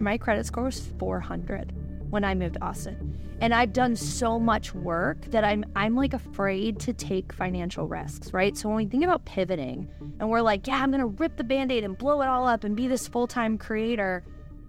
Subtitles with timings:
[0.00, 1.72] My credit score was 400
[2.08, 3.18] when I moved to Austin.
[3.40, 8.32] And I've done so much work that I'm I'm like afraid to take financial risks,
[8.32, 8.56] right?
[8.56, 9.88] So when we think about pivoting
[10.20, 12.62] and we're like, yeah, I'm going to rip the band-aid and blow it all up
[12.62, 14.22] and be this full-time creator,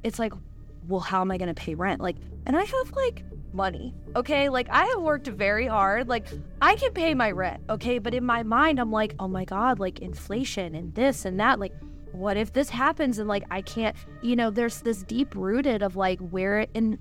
[0.04, 0.34] it's like,
[0.88, 2.02] well, how am I going to pay rent?
[2.02, 2.16] Like,
[2.48, 3.24] and I have like
[3.54, 3.94] money.
[4.16, 4.50] Okay.
[4.50, 6.08] Like I have worked very hard.
[6.08, 6.26] Like
[6.60, 7.62] I can pay my rent.
[7.70, 8.00] Okay.
[8.00, 11.60] But in my mind, I'm like, oh my God, like inflation and this and that.
[11.60, 11.74] Like,
[12.12, 15.96] what if this happens and like I can't, you know, there's this deep rooted of
[15.96, 16.98] like where it, and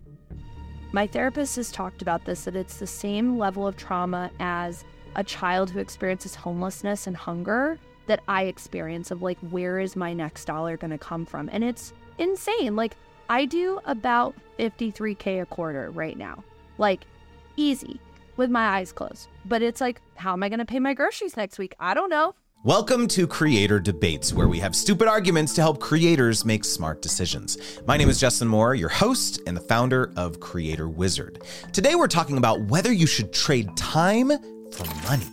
[0.93, 4.85] my therapist has talked about this that it's the same level of trauma as
[5.17, 10.13] a child who experiences homelessness and hunger that I experience of like, where is my
[10.13, 11.49] next dollar going to come from?
[11.53, 12.75] And it's insane.
[12.75, 12.97] Like,
[13.29, 16.43] I do about 53K a quarter right now.
[16.79, 17.05] Like,
[17.57, 18.01] easy
[18.37, 19.29] with my eyes closed.
[19.45, 21.75] But it's like, how am I going to pay my groceries next week?
[21.79, 22.35] I don't know.
[22.65, 27.57] Welcome to Creator Debates, where we have stupid arguments to help creators make smart decisions.
[27.87, 31.45] My name is Justin Moore, your host and the founder of Creator Wizard.
[31.73, 34.33] Today we're talking about whether you should trade time
[34.73, 35.29] for money.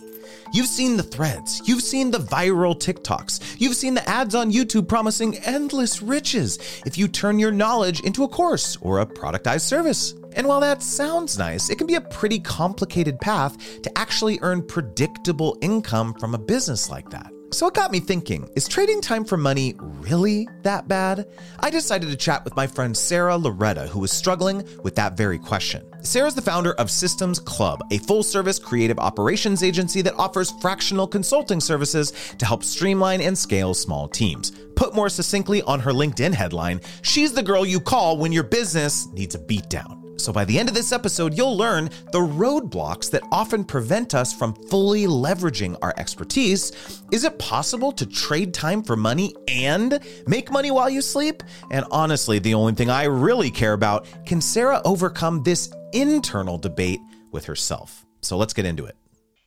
[0.53, 4.87] You've seen the threads, you've seen the viral TikToks, you've seen the ads on YouTube
[4.87, 10.13] promising endless riches if you turn your knowledge into a course or a productized service.
[10.36, 14.61] And while that sounds nice, it can be a pretty complicated path to actually earn
[14.61, 17.31] predictable income from a business like that.
[17.52, 21.25] So it got me thinking is trading time for money really that bad?
[21.61, 25.39] I decided to chat with my friend Sara Loretta, who was struggling with that very
[25.39, 25.86] question.
[26.02, 31.08] Sara's the founder of Systems Club, a full service creative operations agency that offers fractional
[31.08, 34.52] consulting services to help streamline and scale small teams.
[34.75, 39.08] Put more succinctly on her LinkedIn headline, she's the girl you call when your business
[39.13, 39.94] needs a beatdown.
[40.25, 44.33] So, by the end of this episode, you'll learn the roadblocks that often prevent us
[44.33, 46.71] from fully leveraging our expertise.
[47.11, 51.43] Is it possible to trade time for money and make money while you sleep?
[51.69, 57.01] And honestly, the only thing I really care about can Sara overcome this internal debate
[57.31, 58.03] with herself?
[58.21, 58.95] So, let's get into it.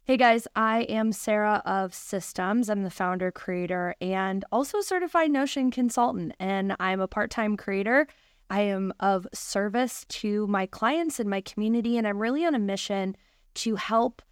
[0.04, 2.70] Hey guys, I am Sara of Systems.
[2.70, 8.06] I'm the founder, creator, and also certified Notion consultant, and I'm a part time creator
[8.50, 12.59] I am of service to my clients and my community, and I'm really on a
[12.59, 13.16] mission
[13.54, 14.22] to help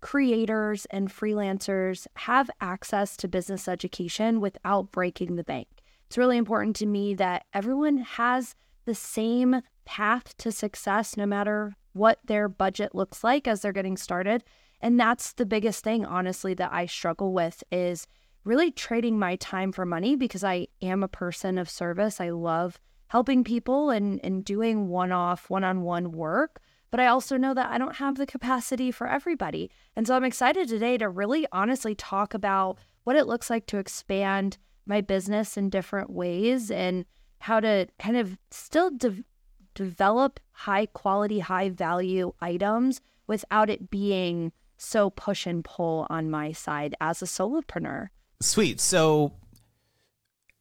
[0.00, 5.68] creators and freelancers have access to business education without breaking the bank.
[6.06, 8.54] It's really important to me that everyone has
[8.84, 13.96] the same path to success no matter what their budget looks like as they're getting
[13.96, 14.44] started.
[14.80, 18.06] And that's the biggest thing honestly that I struggle with is
[18.44, 22.20] really trading my time for money because I am a person of service.
[22.20, 22.78] I love
[23.08, 26.60] helping people and, and doing one off, one on one work.
[26.90, 29.70] But I also know that I don't have the capacity for everybody.
[29.96, 33.78] And so I'm excited today to really honestly talk about what it looks like to
[33.78, 37.04] expand my business in different ways and
[37.40, 39.24] how to kind of still de-
[39.74, 46.52] develop high quality, high value items without it being so push and pull on my
[46.52, 48.08] side as a solopreneur.
[48.40, 48.80] Sweet.
[48.80, 49.32] So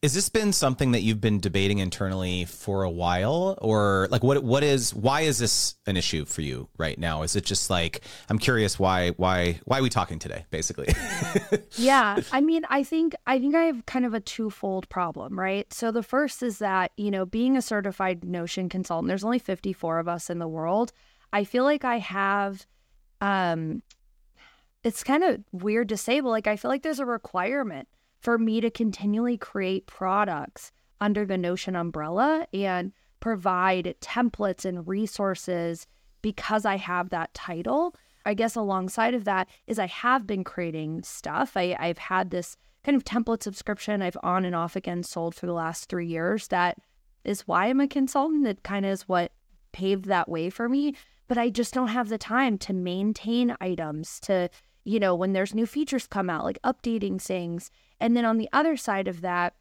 [0.06, 4.44] has this been something that you've been debating internally for a while, or like what?
[4.44, 4.94] What is?
[4.94, 7.24] Why is this an issue for you right now?
[7.24, 9.10] Is it just like I'm curious why?
[9.18, 9.60] Why?
[9.66, 10.46] Why are we talking today?
[10.52, 10.94] Basically.
[11.78, 15.74] yeah, I mean, I think I think I have kind of a twofold problem, right?
[15.74, 19.98] So the first is that you know, being a certified Notion consultant, there's only 54
[19.98, 20.92] of us in the world.
[21.34, 22.68] I feel like I have,
[23.22, 23.82] um,
[24.84, 27.88] it's kind of weird to say, but like I feel like there's a requirement
[28.26, 35.86] for me to continually create products under the Notion umbrella and provide templates and resources
[36.24, 37.96] because I have that title.
[38.26, 41.56] I guess alongside of that is I have been creating stuff.
[41.56, 45.46] I, I've had this kind of template subscription I've on and off again sold for
[45.46, 46.48] the last three years.
[46.48, 46.80] That
[47.24, 48.48] is why I'm a consultant.
[48.48, 49.34] It kind of is what
[49.72, 50.96] paved that way for me.
[51.28, 54.50] But I just don't have the time to maintain items, to,
[54.84, 57.70] you know, when there's new features come out, like updating things
[58.00, 59.56] and then on the other side of that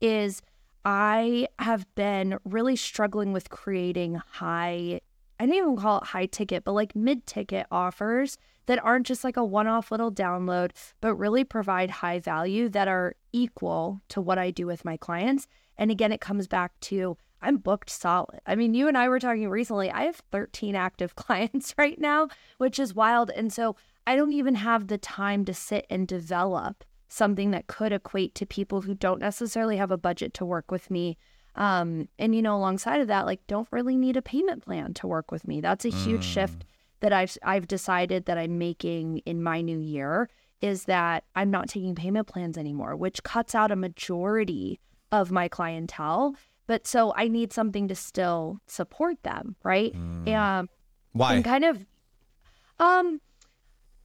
[0.00, 0.42] is
[0.84, 5.00] I have been really struggling with creating high,
[5.40, 9.24] I don't even call it high ticket, but like mid ticket offers that aren't just
[9.24, 14.20] like a one off little download, but really provide high value that are equal to
[14.20, 15.46] what I do with my clients.
[15.76, 18.40] And again, it comes back to I'm booked solid.
[18.46, 19.90] I mean, you and I were talking recently.
[19.90, 22.28] I have 13 active clients right now,
[22.58, 23.30] which is wild.
[23.30, 23.76] And so
[24.06, 26.84] I don't even have the time to sit and develop
[27.14, 30.90] something that could equate to people who don't necessarily have a budget to work with
[30.90, 31.16] me.
[31.56, 35.06] Um, and you know, alongside of that, like don't really need a payment plan to
[35.06, 35.60] work with me.
[35.60, 36.34] That's a huge mm.
[36.34, 36.64] shift
[37.00, 40.28] that I've I've decided that I'm making in my new year
[40.60, 44.80] is that I'm not taking payment plans anymore, which cuts out a majority
[45.12, 46.34] of my clientele
[46.66, 49.92] but so I need something to still support them, right?
[49.92, 50.34] Mm.
[50.34, 50.68] Um,
[51.12, 51.34] Why?
[51.34, 51.84] and kind of,
[52.78, 53.20] um,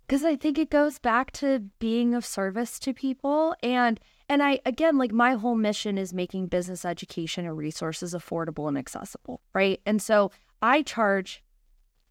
[0.10, 4.60] because I think it goes back to being of service to people, and and I
[4.66, 9.80] again like my whole mission is making business education and resources affordable and accessible, right?
[9.86, 10.32] And so
[10.64, 11.44] I charge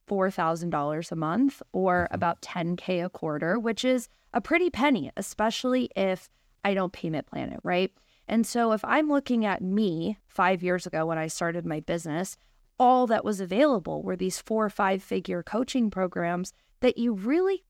[0.06, 2.14] four thousand dollars a month or Mm-hmm.
[2.14, 6.28] about ten k a quarter, which is a pretty penny, especially if
[6.64, 7.90] I don't payment plan it, right?
[8.28, 12.36] And so if I'm looking at me five years ago when I started my business,
[12.78, 17.64] all that was available were these four or five figure coaching programs that you really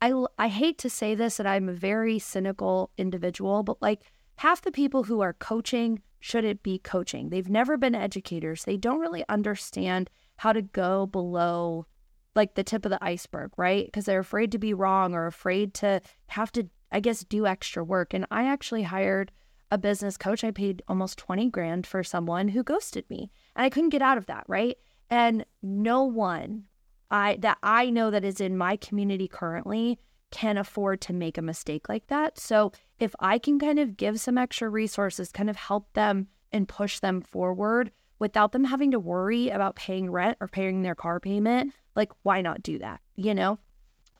[0.00, 4.02] I I hate to say this and I'm a very cynical individual, but like
[4.36, 7.28] half the people who are coaching shouldn't be coaching.
[7.28, 8.64] They've never been educators.
[8.64, 11.86] They don't really understand how to go below
[12.34, 13.86] like the tip of the iceberg, right?
[13.86, 17.84] Because they're afraid to be wrong or afraid to have to I guess do extra
[17.84, 18.14] work.
[18.14, 19.32] And I actually hired
[19.70, 20.42] a business coach.
[20.44, 23.30] I paid almost 20 grand for someone who ghosted me.
[23.54, 24.76] And I couldn't get out of that, right?
[25.10, 26.64] And no one
[27.10, 29.98] I that I know that is in my community currently
[30.30, 32.38] can afford to make a mistake like that.
[32.38, 36.68] So if I can kind of give some extra resources, kind of help them and
[36.68, 41.20] push them forward without them having to worry about paying rent or paying their car
[41.20, 43.00] payment, like why not do that?
[43.16, 43.58] You know?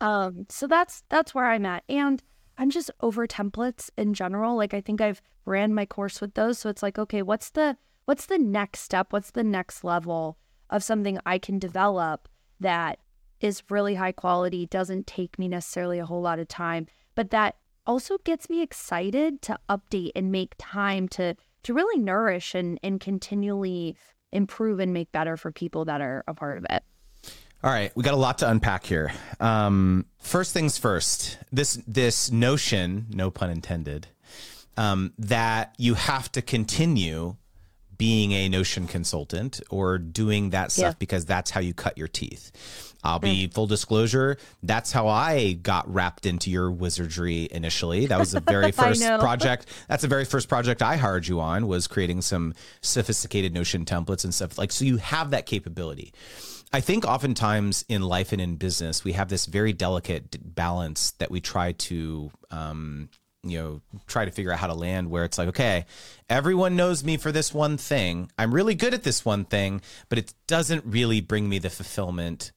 [0.01, 1.85] Um, so that's that's where I'm at.
[1.89, 2.23] And
[2.57, 4.57] I'm just over templates in general.
[4.57, 6.59] Like I think I've ran my course with those.
[6.59, 9.13] So it's like, okay, what's the what's the next step?
[9.13, 10.39] What's the next level
[10.71, 12.29] of something I can develop
[12.61, 12.99] that
[13.41, 17.57] is really high quality, doesn't take me necessarily a whole lot of time, but that
[17.87, 23.01] also gets me excited to update and make time to to really nourish and and
[23.01, 23.97] continually
[24.33, 26.83] improve and make better for people that are a part of it.
[27.63, 29.13] All right, we got a lot to unpack here.
[29.41, 31.39] Um, first things first.
[31.51, 34.07] This this notion, no pun intended,
[34.77, 37.37] um, that you have to continue
[37.99, 40.99] being a Notion consultant or doing that stuff Yeah.
[40.99, 42.53] because that's how you cut your teeth.
[43.05, 44.39] I'll be full disclosure.
[44.63, 48.07] That's how I got wrapped into your wizardry initially.
[48.07, 49.67] That was the very first project.
[49.89, 54.25] That's the very first project I hired you on was creating some sophisticated Notion templates
[54.25, 54.73] and stuff like.
[54.73, 56.13] So you have that capability.
[56.73, 61.31] I think oftentimes in life and in business, we have this very delicate balance that
[61.31, 63.09] we try to, um,
[63.43, 65.87] you know, try to figure out how to land where it's like, okay,
[66.29, 68.31] everyone knows me for this one thing.
[68.39, 72.53] I'm really good at this one thing, but it doesn't really bring me the fulfillment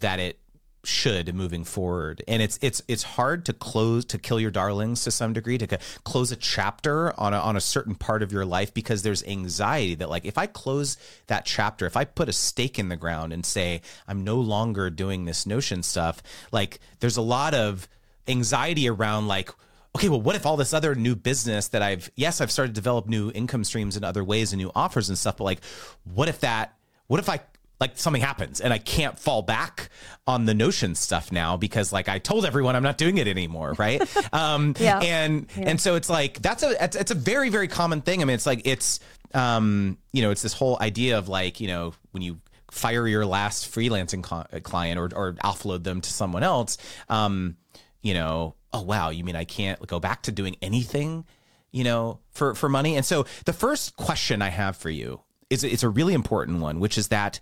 [0.00, 0.38] that it
[0.82, 5.10] should moving forward and it's it's it's hard to close to kill your darlings to
[5.10, 8.72] some degree to close a chapter on a, on a certain part of your life
[8.72, 10.96] because there's anxiety that like if i close
[11.26, 14.88] that chapter if i put a stake in the ground and say i'm no longer
[14.88, 17.86] doing this notion stuff like there's a lot of
[18.26, 19.50] anxiety around like
[19.96, 22.80] okay, well, what if all this other new business that I've, yes, I've started to
[22.80, 25.64] develop new income streams in other ways and new offers and stuff, but like,
[26.04, 26.76] what if that,
[27.08, 27.40] what if I,
[27.80, 29.88] like something happens and I can't fall back
[30.26, 33.74] on the notion stuff now because like I told everyone I'm not doing it anymore,
[33.78, 34.02] right?
[34.34, 34.98] um, Yeah.
[35.00, 38.20] And and so it's like that's a it's, it's a very very common thing.
[38.20, 39.00] I mean, it's like it's
[39.32, 42.40] um, you know it's this whole idea of like you know when you
[42.70, 46.76] fire your last freelancing cli- client or or offload them to someone else,
[47.08, 47.56] um,
[48.02, 51.24] you know, oh wow, you mean I can't go back to doing anything,
[51.72, 52.96] you know, for for money?
[52.96, 56.80] And so the first question I have for you is it's a really important one,
[56.80, 57.40] which is that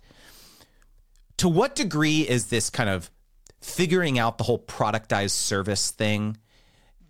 [1.37, 3.09] to what degree is this kind of
[3.61, 6.37] figuring out the whole productized service thing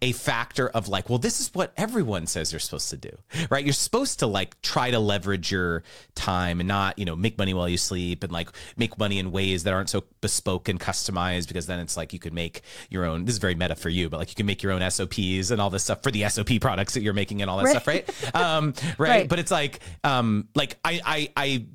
[0.01, 3.11] a factor of like, well, this is what everyone says you're supposed to do,
[3.49, 3.65] right?
[3.65, 5.83] You're supposed to like try to leverage your
[6.15, 9.31] time and not, you know, make money while you sleep and like make money in
[9.31, 13.05] ways that aren't so bespoke and customized because then it's like you could make your
[13.05, 13.25] own.
[13.25, 15.59] This is very meta for you, but like you can make your own SOPs and
[15.59, 17.71] all this stuff for the SOP products that you're making and all that Right.
[17.71, 18.35] stuff, right?
[18.35, 19.09] Um, right?
[19.09, 19.29] Right.
[19.29, 21.65] But it's like, um, like I, I, I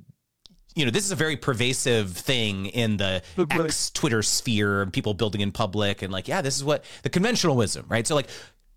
[0.75, 5.15] you know, this is a very pervasive thing in the X Twitter sphere and people
[5.15, 8.07] building in public and like, yeah, this is what the conventional wisdom, right?
[8.07, 8.29] So like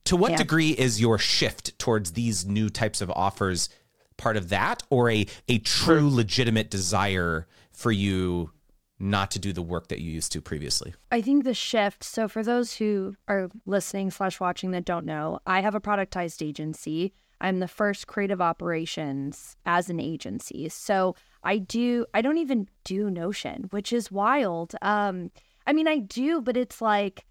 [0.05, 0.37] to what Yeah.
[0.37, 3.69] degree is your shift towards these new types of offers
[4.17, 8.51] part of that or a a true legitimate desire for you
[8.99, 10.93] not to do the work that you used to previously?
[11.11, 12.03] I think the shift.
[12.03, 16.43] So, for those who are listening slash watching that don't know, I have a productized
[16.45, 17.13] agency.
[17.41, 20.69] I'm the first creative operations as an agency.
[20.69, 22.05] So I do.
[22.13, 24.75] I don't even do Notion, which is wild.
[24.81, 25.31] Um,
[25.65, 27.25] I mean, I do, but it's like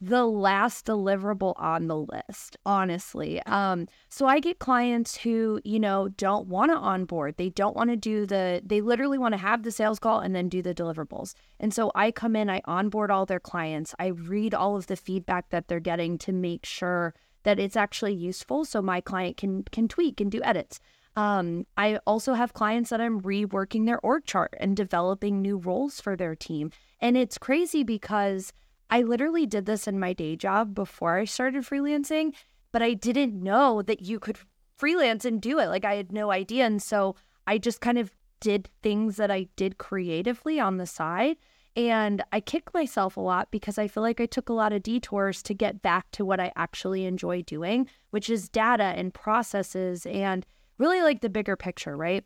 [0.00, 3.42] the last deliverable on the list, honestly.
[3.46, 7.36] Um, so I get clients who, you know, don't want to onboard.
[7.36, 10.36] They don't want to do the, they literally want to have the sales call and
[10.36, 11.34] then do the deliverables.
[11.58, 14.96] And so I come in, I onboard all their clients, I read all of the
[14.96, 17.14] feedback that they're getting to make sure
[17.48, 20.80] that it's actually useful so my client can can tweak and do edits.
[21.16, 25.98] Um, I also have clients that I'm reworking their org chart and developing new roles
[25.98, 26.70] for their team.
[27.00, 28.52] And it's crazy because
[28.90, 32.34] I literally did this in my day job before I started freelancing,
[32.70, 34.38] but I didn't know that you could
[34.76, 35.68] freelance and do it.
[35.68, 36.66] Like I had no idea.
[36.66, 41.38] And so I just kind of did things that I did creatively on the side.
[41.78, 44.82] And I kick myself a lot because I feel like I took a lot of
[44.82, 50.04] detours to get back to what I actually enjoy doing, which is data and processes
[50.04, 50.44] and
[50.78, 52.24] really like the bigger picture, right?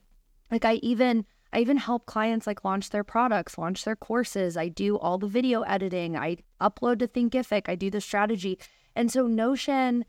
[0.50, 4.56] Like I even I even help clients like launch their products, launch their courses.
[4.56, 6.16] I do all the video editing.
[6.16, 7.68] I upload to Thinkific.
[7.68, 8.58] I do the strategy.
[8.96, 10.06] And so Notion,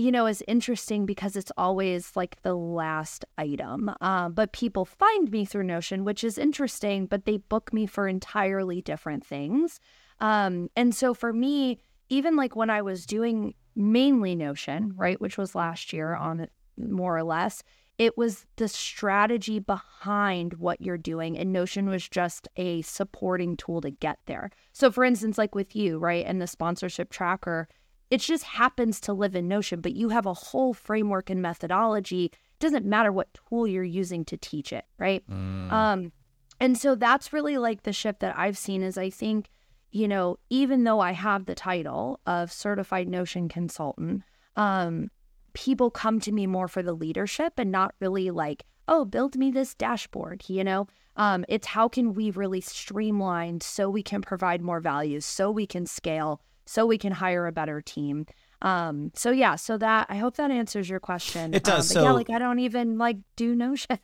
[0.00, 3.90] you know, is interesting because it's always like the last item.
[4.00, 8.08] Uh, but people find me through Notion, which is interesting, but they book me for
[8.08, 9.78] entirely different things.
[10.18, 15.36] Um, and so for me, even like when I was doing mainly Notion, right, which
[15.36, 17.62] was last year on more or less.
[17.98, 23.82] It was the strategy behind what you're doing, and Notion was just a supporting tool
[23.82, 24.50] to get there.
[24.72, 27.68] So, for instance, like with you, right, and the sponsorship tracker,
[28.10, 32.26] it just happens to live in Notion, but you have a whole framework and methodology.
[32.26, 35.24] It doesn't matter what tool you're using to teach it, right?
[35.30, 35.72] Mm.
[35.72, 36.12] Um,
[36.58, 39.48] and so that's really like the shift that I've seen is I think,
[39.92, 44.22] you know, even though I have the title of certified Notion consultant,
[44.56, 45.10] um,
[45.52, 49.50] people come to me more for the leadership and not really like, oh, build me
[49.50, 50.86] this dashboard, you know?
[51.16, 55.66] Um, it's how can we really streamline so we can provide more value, so we
[55.66, 56.40] can scale,
[56.70, 58.26] so we can hire a better team.
[58.62, 61.52] Um, so yeah, so that I hope that answers your question.
[61.52, 61.90] It does.
[61.90, 63.98] Um, so yeah, like I don't even like do Notion.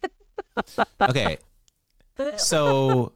[1.01, 1.39] okay.
[2.39, 3.13] So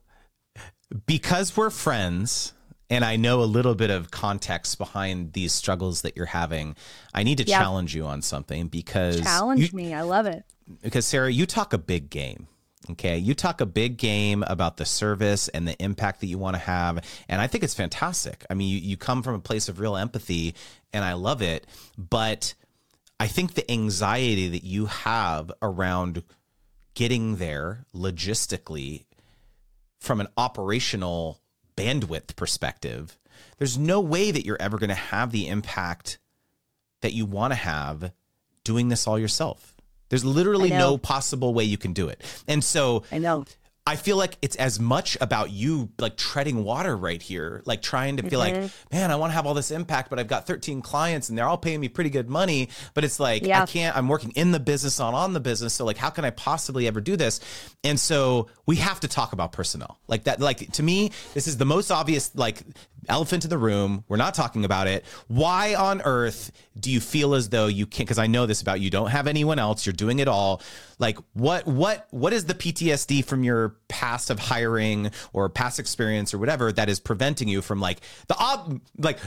[1.04, 2.52] because we're friends,
[2.90, 6.76] and I know a little bit of context behind these struggles that you're having.
[7.12, 7.61] I need to yep.
[7.61, 9.95] challenge you on something because challenge you, me.
[9.95, 10.45] I love it.
[10.80, 12.47] Because Sara, you talk a big game.
[12.88, 13.18] Okay.
[13.18, 16.60] You talk a big game about the service and the impact that you want to
[16.60, 17.04] have.
[17.28, 18.44] And I think it's fantastic.
[18.49, 20.54] I mean, you, you come from a place of real empathy
[20.92, 21.66] and I love it.
[21.99, 22.54] But
[23.18, 26.22] I think the anxiety that you have around
[26.94, 29.04] getting there logistically
[29.99, 31.40] from an operational
[31.76, 33.18] bandwidth perspective,
[33.58, 36.18] there's no way that you're ever going to have the impact
[37.02, 38.12] that you want to have
[38.64, 39.79] doing this all yourself.
[40.10, 42.22] There's literally no possible way you can do it.
[42.46, 43.44] And so I know
[43.86, 48.18] I feel like it's as much about you like treading water right here, like trying
[48.18, 48.60] to feel mm-hmm.
[48.60, 51.36] like, man, I want to have all this impact, but I've got 13 clients and
[51.36, 52.68] they're all paying me pretty good money.
[52.94, 53.62] But it's like, yeah.
[53.62, 55.74] I can't, I'm working in the business, not on the business.
[55.74, 57.40] So, like, how can I possibly ever do this?
[57.82, 59.98] And so we have to talk about personnel.
[60.06, 62.62] Like, that, like, to me, this is the most obvious, like,
[63.10, 64.04] elephant in the room.
[64.08, 65.04] We're not talking about it.
[65.28, 68.06] Why on earth do you feel as though you can't?
[68.06, 68.90] Because I know this about you.
[68.90, 69.84] Don't have anyone else.
[69.84, 70.62] You're doing it all.
[71.00, 76.34] Like what what what is the PTSD from your past of hiring or past experience
[76.34, 79.18] or whatever that is preventing you from like the ob like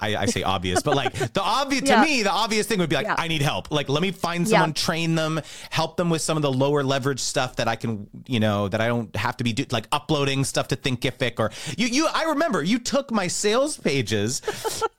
[0.00, 1.96] I, I say obvious, but like the obvious yeah.
[1.96, 3.16] to me, the obvious thing would be like yeah.
[3.18, 3.70] I need help.
[3.70, 4.74] Like let me find someone, yeah.
[4.74, 8.40] train them, help them with some of the lower leverage stuff that I can you
[8.40, 11.88] know that I don't have to be do, like uploading stuff to Thinkific or you
[11.88, 12.08] you.
[12.12, 14.42] I remember you took my sales pages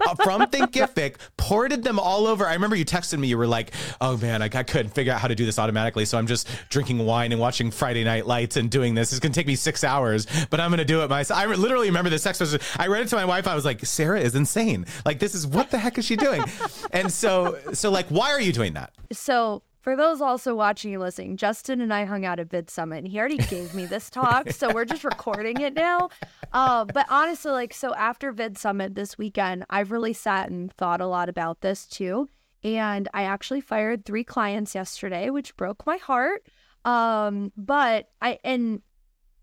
[0.06, 2.48] uh, from Thinkific, ported them all over.
[2.48, 3.28] I remember you texted me.
[3.28, 6.06] You were like, "Oh man, I, I couldn't figure out how to do this automatically,
[6.06, 9.12] so I'm just drinking wine and watching Friday Night Lights and doing this.
[9.12, 12.10] It's gonna take me six hours, but I'm gonna do it myself." I literally remember
[12.10, 12.42] this text.
[12.78, 13.48] I read it to my wife.
[13.48, 14.86] I was like, "Sara is insane.
[15.06, 16.44] Like, this is what the heck is she doing?"
[16.92, 18.92] and so, so like, why are you doing that?
[19.12, 23.00] So for those also watching and listening, Justin and I hung out at Vid Summit,
[23.00, 26.10] and he already gave me this talk, so we're just recording it now.
[26.54, 31.02] Uh, but honestly, like, so after Vid Summit this weekend, I've really sat and thought
[31.02, 32.30] a lot about this too.
[32.64, 36.48] And I actually fired three clients yesterday, which broke my heart.
[36.86, 38.82] Um, but I and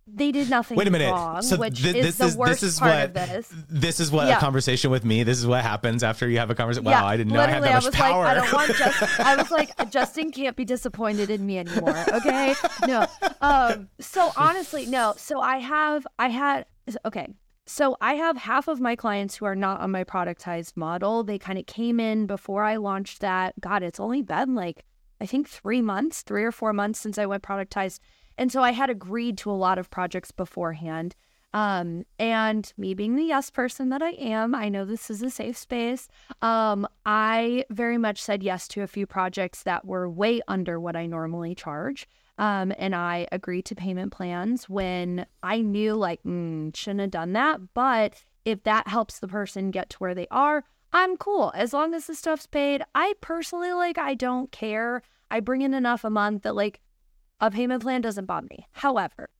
[0.06, 1.10] they did nothing Wait a minute.
[1.10, 3.54] wrong, so which th- is the is, worst this is part what, of this.
[3.68, 4.36] This is what yeah.
[4.36, 5.22] a conversation with me.
[5.22, 6.84] This is what happens after you have a conversation.
[6.84, 7.04] Wow, yeah.
[7.04, 8.24] I didn't know Literally, I had that much power.
[8.24, 9.08] Like, I don't want Justin.
[9.26, 11.96] I was like, Justin can't be disappointed in me anymore.
[12.08, 12.54] Okay,
[12.86, 13.06] no.
[13.40, 13.88] Um.
[14.00, 15.14] So honestly, no.
[15.16, 16.66] So I have, I had,
[17.04, 17.28] okay.
[17.66, 21.22] So I have half of my clients who are not on my productized model.
[21.22, 23.60] They kind of came in before I launched that.
[23.60, 24.84] God, it's only been like
[25.20, 28.00] I think three months, three or four months since I went productized
[28.40, 31.14] and so I had agreed to a lot of projects beforehand.
[31.52, 35.28] Um, and me being the yes person that I am, I know this is a
[35.28, 36.08] safe space.
[36.40, 40.96] Um, I very much said yes to a few projects that were way under what
[40.96, 42.08] I normally charge.
[42.38, 47.34] Um, and I agreed to payment plans when I knew, like, mm, shouldn't have done
[47.34, 47.60] that.
[47.74, 48.14] But
[48.46, 51.52] if that helps the person get to where they are, I'm cool.
[51.54, 55.02] As long as the stuff's paid, I personally, like, I don't care.
[55.30, 56.80] I bring in enough a month that like
[57.40, 58.66] a payment plan doesn't bother me.
[58.72, 59.30] However,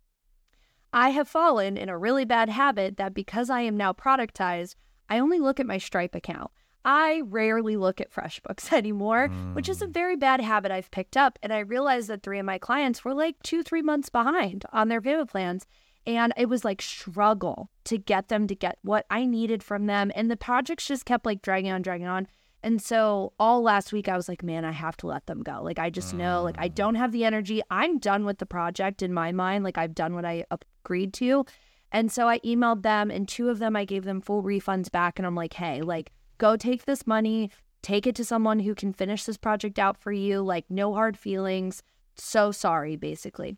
[0.92, 4.74] I have fallen in a really bad habit that because I am now productized,
[5.08, 6.50] I only look at my Stripe account.
[6.84, 9.54] I rarely look at FreshBooks anymore, mm.
[9.54, 9.92] which is a mm.
[9.92, 11.38] very bad habit I've picked up.
[11.42, 14.88] And I realized that three of my clients were like two, three months behind on
[14.88, 15.66] their payment plans.
[16.06, 20.10] And it was like struggle to get them to get what I needed from them.
[20.14, 22.26] And the projects just kept like dragging on, dragging on.
[22.62, 25.60] And so all last week I was like, man, I have to let them go.
[25.62, 26.74] Like I just know like I mm.
[26.74, 27.62] don't have the energy.
[27.70, 29.64] I'm done with the project in my mind.
[29.64, 31.46] Like I've done what I agreed to.
[31.92, 35.18] And so I emailed them and two of them I gave them full refunds back
[35.18, 37.50] and I'm like, "Hey, like go take this money,
[37.82, 40.42] take it to someone who can finish this project out for you.
[40.42, 41.82] Like no hard feelings.
[42.16, 43.56] So sorry basically."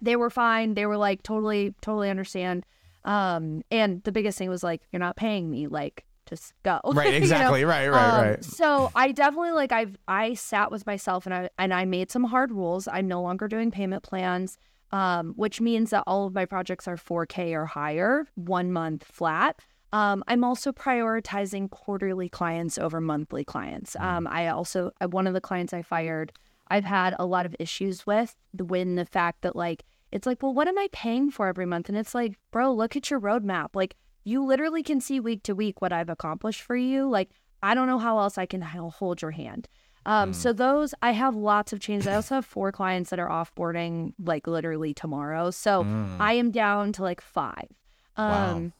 [0.00, 0.74] They were fine.
[0.74, 2.66] They were like totally totally understand.
[3.04, 6.80] Um and the biggest thing was like you're not paying me like just go.
[6.92, 7.60] Right, exactly.
[7.60, 7.72] you know?
[7.72, 8.44] Right, right, um, right.
[8.44, 12.24] So I definitely like I've I sat with myself and I and I made some
[12.24, 12.88] hard rules.
[12.88, 14.58] I'm no longer doing payment plans,
[14.90, 19.60] um, which means that all of my projects are 4K or higher, one month flat.
[19.92, 23.94] Um, I'm also prioritizing quarterly clients over monthly clients.
[23.94, 24.02] Mm.
[24.04, 26.32] Um, I also uh, one of the clients I fired,
[26.68, 30.42] I've had a lot of issues with the when the fact that like it's like,
[30.42, 31.88] well, what am I paying for every month?
[31.88, 33.68] And it's like, bro, look at your roadmap.
[33.74, 37.08] Like you literally can see week to week what I've accomplished for you.
[37.08, 37.30] Like,
[37.62, 39.68] I don't know how else I can hold your hand.
[40.04, 40.34] Um, mm.
[40.34, 42.08] So those I have lots of changes.
[42.08, 45.50] I also have four clients that are offboarding like literally tomorrow.
[45.50, 46.16] So mm.
[46.18, 47.68] I am down to like five.
[48.16, 48.70] Um, wow.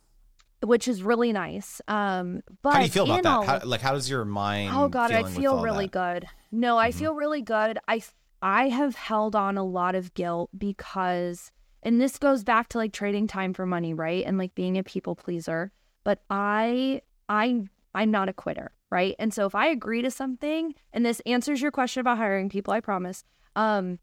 [0.64, 1.80] Which is really nice.
[1.88, 3.62] Um, but how do you feel about that?
[3.62, 4.72] How, like, how does your mind?
[4.72, 6.20] Oh God, I feel really that?
[6.20, 6.28] good.
[6.52, 6.98] No, I mm-hmm.
[6.98, 7.78] feel really good.
[7.88, 8.00] I
[8.40, 11.50] I have held on a lot of guilt because
[11.82, 14.24] and this goes back to like trading time for money, right?
[14.24, 15.72] And like being a people pleaser.
[16.04, 19.14] But I I I'm not a quitter, right?
[19.18, 22.72] And so if I agree to something, and this answers your question about hiring people,
[22.72, 23.24] I promise.
[23.54, 23.98] Um,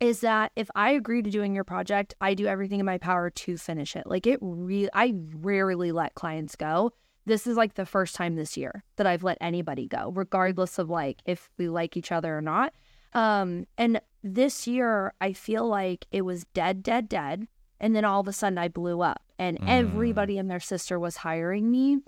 [0.00, 3.28] is that if I agree to doing your project, I do everything in my power
[3.28, 4.06] to finish it.
[4.06, 6.92] Like it really I rarely let clients go.
[7.26, 10.88] This is like the first time this year that I've let anybody go, regardless of
[10.88, 12.72] like if we like each other or not.
[13.12, 17.48] Um, and this year, I feel like it was dead, dead, dead.
[17.78, 19.64] And then all of a sudden, I blew up, and mm.
[19.66, 22.00] everybody and their sister was hiring me.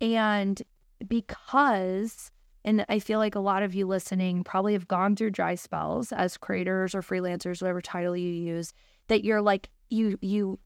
[0.00, 0.60] And
[1.06, 2.30] because,
[2.62, 6.12] and I feel like a lot of you listening probably have gone through dry spells
[6.12, 8.74] as creators or freelancers, whatever title you use,
[9.08, 10.58] that you're like, you, you,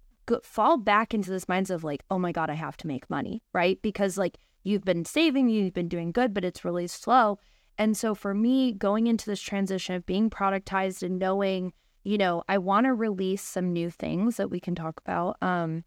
[0.43, 3.43] fall back into this mindset of like, oh my God, I have to make money,
[3.55, 3.81] right?
[3.81, 7.39] Because like you've been saving, you've been doing good, but it's really slow.
[7.79, 12.43] And so for me, going into this transition of being productized and knowing, you know,
[12.49, 15.37] I want to release some new things that we can talk about.
[15.41, 15.85] Um,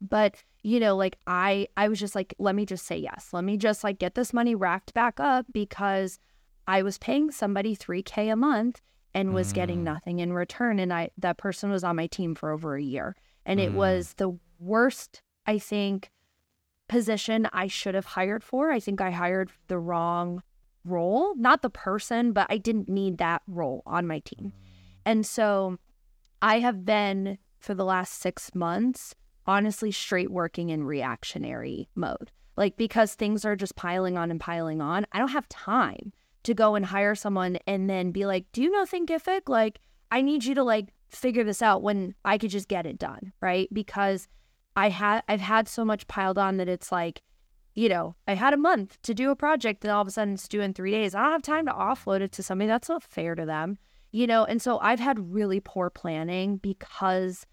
[0.00, 3.30] but you know, like I, I was just like, let me just say yes.
[3.32, 6.18] Let me just like get this money racked back up because
[6.66, 8.82] I was paying somebody 3K a month
[9.14, 9.54] and was mm.
[9.54, 10.78] getting nothing in return.
[10.78, 13.16] And I, that person was on my team for over a year.
[13.46, 13.64] And mm.
[13.64, 16.10] it was the worst, I think,
[16.88, 18.70] position I should have hired for.
[18.70, 20.42] I think I hired the wrong
[20.84, 24.52] role, not the person, but I didn't need that role on my team.
[25.04, 25.78] And so
[26.42, 29.14] I have been for the last six months,
[29.46, 32.30] honestly, straight working in reactionary mode.
[32.56, 36.12] Like, because things are just piling on and piling on, I don't have time
[36.42, 39.42] to go and hire someone and then be like, do you know Thinkific?
[39.48, 42.98] Like, I need you to like figure this out when I could just get it
[42.98, 43.68] done, right?
[43.72, 44.28] Because
[44.76, 47.22] I had I've had so much piled on that it's like
[47.74, 50.34] you know, I had a month to do a project and all of a sudden
[50.34, 51.14] it's due in three days.
[51.14, 52.68] I don't have time to offload it to somebody.
[52.68, 53.78] That's not fair to them,
[54.12, 54.44] you know?
[54.44, 57.46] And so I've had really poor planning because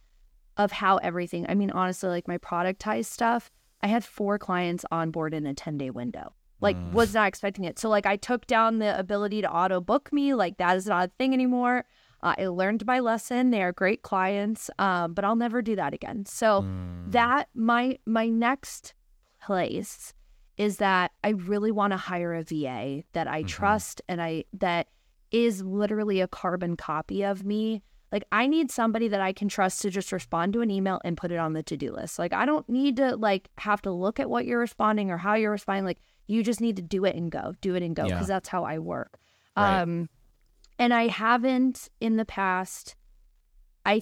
[0.58, 3.52] of how everything, I mean, honestly, like my productized stuff,
[3.82, 6.34] I had four clients on board in a 10 day window.
[6.60, 6.92] Like, mm.
[6.92, 7.78] was not expecting it.
[7.78, 10.34] So, like, I took down the ability to auto book me.
[10.34, 11.86] Like, that is not a thing anymore.
[12.24, 13.52] Uh, I learned my lesson.
[13.52, 16.26] They are great clients, um, but I'll never do that again.
[16.26, 17.12] So, mm.
[17.12, 18.96] that my my next
[19.48, 20.14] place
[20.58, 23.48] is that I really want to hire a VA that I mm-hmm.
[23.48, 24.88] trust and I that
[25.32, 27.82] is literally a carbon copy of me.
[28.12, 31.16] Like I need somebody that I can trust to just respond to an email and
[31.16, 32.20] put it on the to-do list.
[32.20, 35.36] Like I don't need to like have to look at what you're responding or how
[35.36, 35.86] you're responding.
[35.86, 37.54] Like you just need to do it and go.
[37.62, 38.36] Do it and go because yeah.
[38.36, 39.18] that's how I work.
[39.56, 39.82] Right.
[39.82, 40.10] Um
[40.78, 42.96] and I haven't in the past
[43.86, 44.02] I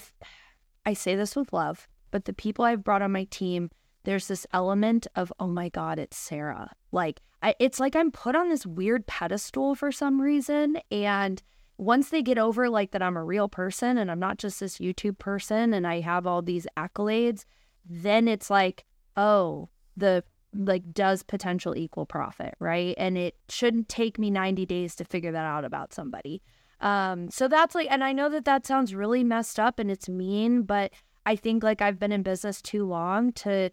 [0.86, 3.70] I say this with love, but the people I've brought on my team
[4.06, 6.72] there's this element of, oh my God, it's Sara.
[6.91, 10.78] Like, I, it's like I'm put on this weird pedestal for some reason.
[10.89, 11.44] And
[11.78, 14.78] once they get over, like, that I'm a real person and I'm not just this
[14.78, 17.44] YouTube person and I have all these accolades,
[17.88, 18.86] then it's like,
[19.18, 20.24] oh, the
[20.58, 22.96] like does potential equal profit, right?
[22.98, 26.41] And it shouldn't take me 90 days to figure that out about somebody.
[26.82, 30.08] Um, so that's like, and I know that that sounds really messed up and it's
[30.08, 30.94] mean, but
[31.26, 33.70] I think like I've been in business too long to,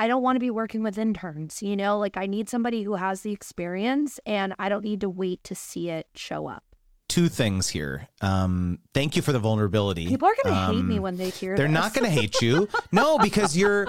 [0.00, 2.94] I don't want to be working with interns, you know, like I need somebody who
[2.94, 6.64] has the experience and I don't need to wait to see it show up.
[7.08, 8.08] Two things here.
[8.22, 10.06] Um, thank you for the vulnerability.
[10.08, 11.74] People are going to um, hate me when they hear They're this.
[11.74, 12.66] not going to hate you.
[12.92, 13.88] No, because you're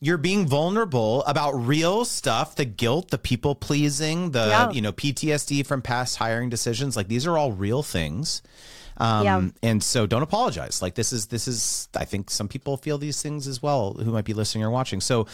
[0.00, 4.70] you're being vulnerable about real stuff, the guilt, the people pleasing, the Yeah.
[4.70, 6.96] you know PTSD from past hiring decisions.
[6.96, 8.40] Like these are all real things.
[8.98, 9.48] Um, Yeah.
[9.62, 10.82] and so don't apologize.
[10.82, 14.12] Like this is this is I think some people feel these things as well who
[14.12, 15.00] might be listening or watching.
[15.00, 15.26] So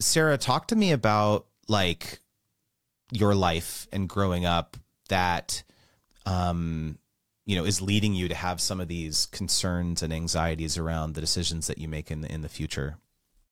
[0.00, 2.20] Sara, talk to me about like
[3.12, 4.76] your life and growing up
[5.08, 5.62] that
[6.24, 6.98] um
[7.44, 11.20] you know is leading you to have some of these concerns and anxieties around the
[11.20, 12.96] decisions that you make in the in the future.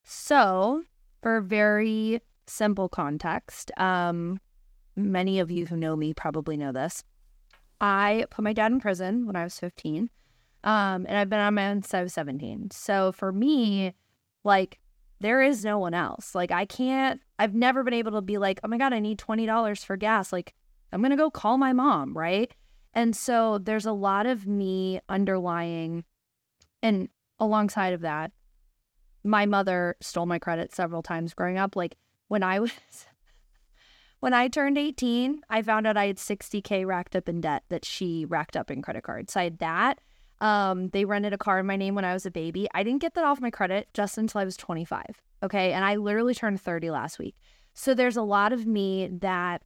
[0.04, 0.82] So,
[1.22, 4.40] for very simple context, um,
[4.96, 7.04] many of you who know me probably know this.
[7.84, 10.08] I put my dad in prison when I was 15,
[10.64, 12.70] um, and I've been on my own since I was 17.
[12.70, 13.92] So for me,
[14.42, 14.80] like,
[15.20, 16.34] there is no one else.
[16.34, 19.18] Like, I can't, I've never been able to be like, oh my God, I need
[19.18, 20.32] $20 for gas.
[20.32, 20.54] Like,
[20.92, 22.50] I'm going to go call my mom, right?
[22.94, 26.04] And so there's a lot of me underlying,
[26.82, 28.32] and alongside of that,
[29.22, 31.76] my mother stole my credit several times growing up.
[31.76, 31.96] Like
[32.28, 32.72] when I was
[34.24, 37.84] when I turned 18, I found out I had 60k racked up in debt that
[37.84, 39.34] she racked up in credit cards.
[39.34, 39.98] So I had that.
[40.40, 42.66] Um, they rented a car in my name when I was a baby.
[42.72, 45.20] I didn't get that off my credit just until I was 25.
[45.42, 45.74] Okay.
[45.74, 47.36] And I literally turned 30 last week.
[47.74, 49.60] So there's a lot of me that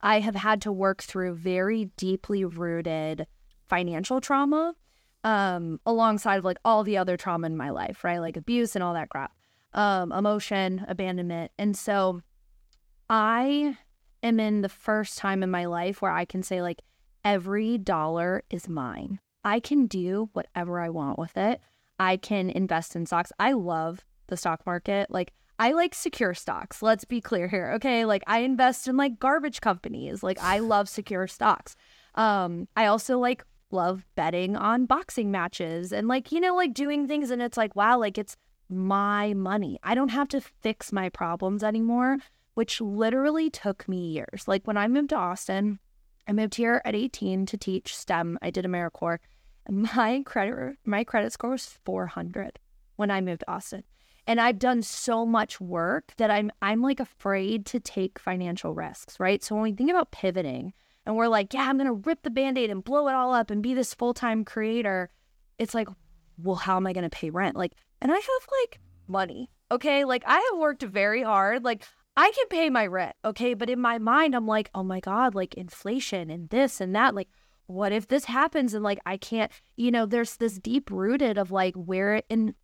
[0.00, 3.28] I have had to work through very deeply rooted
[3.68, 4.74] financial trauma
[5.22, 8.18] um, alongside of like all the other trauma in my life, right?
[8.18, 9.30] Like abuse and all that crap,
[9.72, 11.52] um, emotion, abandonment.
[11.60, 12.22] And so
[13.08, 13.76] I
[14.24, 16.82] am in the first time in my life where I can say, like,
[17.24, 19.20] every dollar is mine.
[19.44, 21.60] I can do whatever I want with it.
[21.98, 23.32] I can invest in stocks.
[23.38, 25.10] I love the stock market.
[25.10, 26.82] Like, I like secure stocks.
[26.82, 27.72] Let's be clear here.
[27.76, 28.04] Okay.
[28.04, 30.22] Like, I invest in like garbage companies.
[30.22, 31.76] Like, I love secure stocks.
[32.14, 37.06] Um, I also like love betting on boxing matches and like, you know, like doing
[37.06, 37.30] things.
[37.30, 38.36] And it's like, wow, like it's
[38.68, 39.78] my money.
[39.82, 42.18] I don't have to fix my problems anymore,
[42.54, 44.46] which literally took me years.
[44.46, 45.78] Like when I moved to Austin,
[46.26, 48.38] I moved here at 18 to teach STEM.
[48.40, 49.18] I did AmeriCorps.
[49.70, 52.58] My credit my credit score was 400
[52.96, 53.82] when I moved to Austin.
[54.26, 59.18] And I've done so much work that I'm I'm like afraid to take financial risks,
[59.18, 59.42] right?
[59.42, 60.74] So when we think about pivoting
[61.06, 63.50] and we're like, yeah, I'm going to rip the band-aid and blow it all up
[63.50, 65.10] and be this full-time creator,
[65.58, 65.88] it's like,
[66.38, 67.56] well, how am I going to pay rent?
[67.56, 70.04] Like, and I have like money, okay?
[70.04, 71.64] Like I have worked very hard.
[71.64, 71.84] Like
[72.16, 73.54] I can pay my rent, okay?
[73.54, 77.14] But in my mind, I'm like, oh my God, like inflation and this and that.
[77.14, 77.28] Like,
[77.66, 81.50] what if this happens and like I can't, you know, there's this deep rooted of
[81.50, 82.54] like where it, and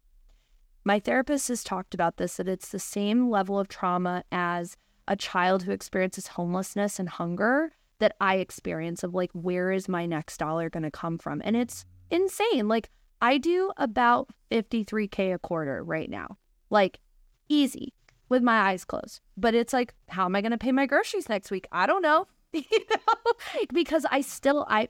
[0.85, 4.77] my therapist has talked about this that it's the same level of trauma as
[5.09, 10.07] a child who experiences homelessness and hunger that I experience of like, where is my
[10.07, 11.43] next dollar going to come from?
[11.45, 12.69] And it's insane.
[12.69, 12.89] Like,
[13.21, 16.39] I do about 53K a quarter right now,
[16.71, 17.01] like
[17.49, 17.93] easy
[18.31, 19.21] with my eyes closed.
[19.37, 21.69] But it's like, how am I going to pay my groceries next week?
[21.71, 22.27] I don't know.
[22.53, 23.33] you know,
[23.73, 24.89] because I still, I,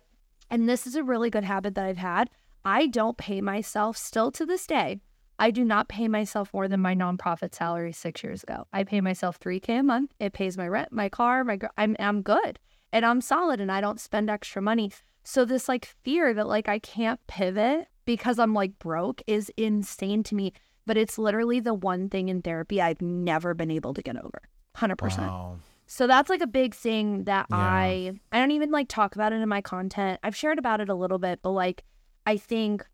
[0.48, 2.30] and this is a really good habit that I've had.
[2.64, 5.00] I don't pay myself still to this day.
[5.38, 8.66] I do not pay myself more than my nonprofit salary six years ago.
[8.72, 10.12] I pay myself 3K a month.
[10.20, 12.58] It pays my rent, my car, my, I'm, I'm good
[12.92, 14.92] and I'm solid and I don't spend extra money.
[15.22, 20.22] So this like fear that like I can't pivot because I'm like broke is insane
[20.24, 20.52] to me.
[20.86, 24.42] But it's literally the one thing in therapy I've never been able to get over.
[24.76, 25.18] 100%.
[25.18, 25.58] Wow.
[25.86, 27.56] So that's like a big thing that Yeah.
[27.56, 30.20] I I don't even like talk about it in my content.
[30.22, 31.82] I've shared about it a little bit, but like
[32.26, 32.86] I think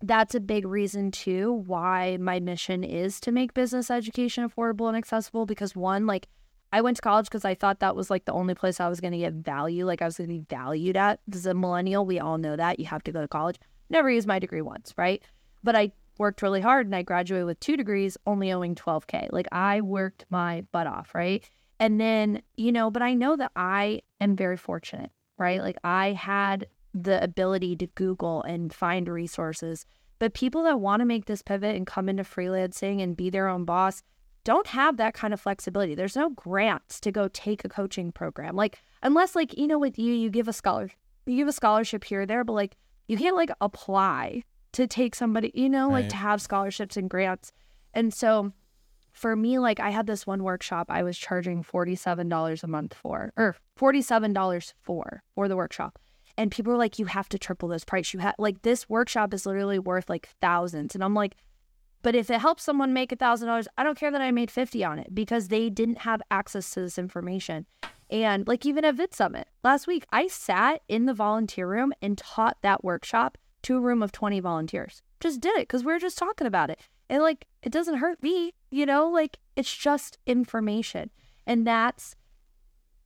[0.00, 4.96] that's a big reason too why my mission is to make business education affordable and
[4.96, 6.28] accessible because one like
[6.72, 9.00] I went to college because I thought that was like the only place I was
[9.00, 12.06] going to get value like I was going to be valued at as a millennial
[12.06, 13.58] we all know that you have to go to college
[13.90, 15.20] never used my degree once right
[15.64, 19.46] but I worked really hard and I graduated with two degrees only owing 12k like
[19.52, 24.02] I worked my butt off right and then you know but I know that I
[24.20, 29.86] am very fortunate right like I had the ability to Google and find resources.
[30.18, 33.48] But people that want to make this pivot and come into freelancing and be their
[33.48, 34.02] own boss
[34.44, 35.94] don't have that kind of flexibility.
[35.94, 38.56] There's no grants to go take a coaching program.
[38.56, 40.90] Like unless like, you know, with you, you give a scholar
[41.26, 42.76] you give a scholarship here or there, but like
[43.06, 44.44] you can't like apply
[44.78, 47.50] to take somebody, you know, like to have scholarships and grants.
[47.94, 48.52] And so
[49.12, 53.32] for me, like I had this one workshop I was charging $47 a month for,
[53.36, 55.98] or $47 for, for the workshop.
[56.36, 58.14] and people were like, you have to triple this price.
[58.14, 60.94] You have like this workshop is literally worth like thousands.
[60.94, 61.34] And I'm like,
[62.02, 64.52] but if it helps someone make a thousand dollars, I don't care that I made
[64.52, 67.66] 50 on it because they didn't have access to this information.
[68.08, 72.16] And like even at Vid Summit last week, I sat in the volunteer room and
[72.16, 75.02] taught that workshop to a room of 20 volunteers.
[75.20, 76.80] Just did it because we were just talking about it.
[77.08, 81.10] And like, it doesn't hurt me, you know, like it's just information.
[81.46, 82.14] And that's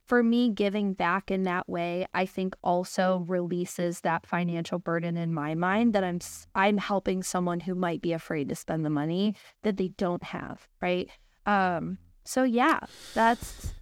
[0.05, 5.33] for me, giving back in that way, I think also releases that financial burden in
[5.33, 6.19] my mind that I'm
[6.53, 10.67] I'm helping someone who might be afraid to spend the money that they don't have,
[10.81, 11.09] right?
[11.45, 12.81] Um, so yeah,
[13.13, 13.73] that's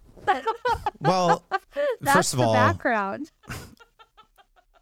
[1.00, 1.44] well.
[2.00, 3.30] that's first of the all, background.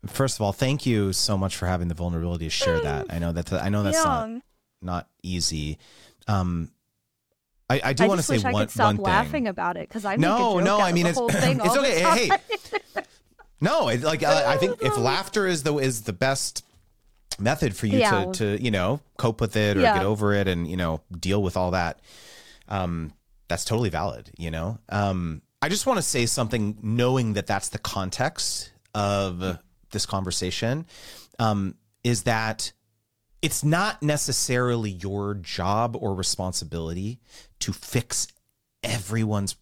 [0.07, 3.07] First of all, thank you so much for having the vulnerability to share that.
[3.13, 4.43] I know that I know that's not Young.
[4.81, 5.79] not easy.
[6.27, 6.71] Um,
[7.69, 9.05] I, I do want to say I one, could stop one thing.
[9.05, 12.03] laughing about it because I No, no, I mean, it's- it's okay.
[12.03, 12.17] time.
[12.17, 13.03] Hey,
[13.61, 16.65] No, it, like I, I think if laughter is the is the best
[17.39, 18.25] method for you Yeah.
[18.27, 19.95] to to you know cope with it or Yeah.
[19.99, 22.01] get over it and you know deal with all that,
[22.69, 23.13] um,
[23.49, 24.31] that's totally valid.
[24.39, 29.59] You know, um, I just want to say something, knowing that that's the context of
[29.91, 30.87] this conversation,
[31.39, 31.75] um,
[32.05, 32.73] is that
[33.43, 37.21] it's not necessarily your job or responsibility
[37.61, 38.29] to fix
[38.83, 39.57] everyone's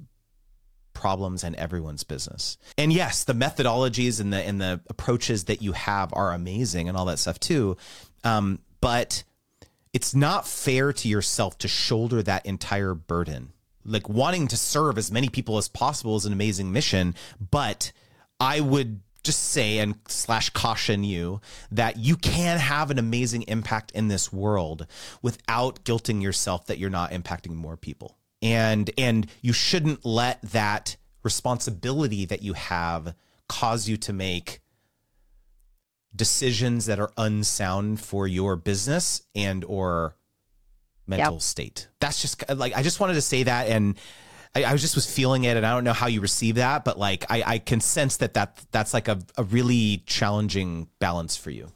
[0.92, 2.58] problems and everyone's business.
[2.76, 6.96] And yes, the methodologies and the and the approaches that you have are amazing and
[6.96, 7.76] all that stuff too.
[8.24, 9.22] Um, but
[9.92, 13.52] it's not fair to yourself to shoulder that entire burden.
[13.84, 17.14] Like wanting to serve as many people as possible is an amazing mission,
[17.50, 17.92] but
[18.40, 21.38] I would just say and slash caution you
[21.70, 24.86] that you can have an amazing impact in this world
[25.20, 30.96] without guilting yourself that you're not impacting more people and and you shouldn't let that
[31.22, 33.14] responsibility that you have
[33.50, 34.60] cause you to make
[36.16, 40.16] decisions that are unsound for your business and or
[41.06, 41.42] mental Yep.
[41.42, 43.98] state that's just like i just wanted to say that and
[44.54, 46.98] I, I just was feeling it and i don't know how you receive that but
[46.98, 51.50] like i, I can sense that, that that's like a, a really challenging balance for
[51.50, 51.72] you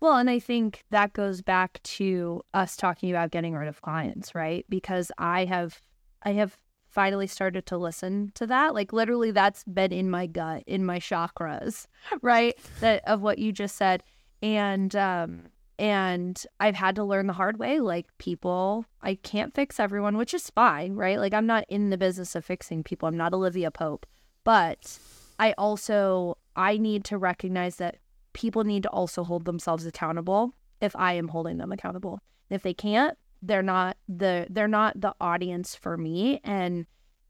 [0.00, 4.34] Well, and I think that goes back to us talking about getting rid of clients,
[4.34, 4.64] right?
[4.68, 5.80] Because I have
[6.22, 6.56] I have
[6.86, 8.74] finally started to listen to that.
[8.74, 11.86] Like literally that's been in my gut, in my chakras,
[12.22, 12.56] right?
[12.80, 14.02] That of what you just said.
[14.40, 15.46] And um
[15.78, 20.34] and I've had to learn the hard way like people I can't fix everyone, which
[20.34, 21.18] is fine, right?
[21.18, 23.08] Like I'm not in the business of fixing people.
[23.08, 24.06] I'm not Olivia Pope.
[24.44, 24.98] But
[25.38, 27.98] I also I need to recognize that
[28.32, 32.20] people need to also hold themselves accountable if I am holding them accountable.
[32.50, 36.86] If they can't, they're not the they're not the audience for me and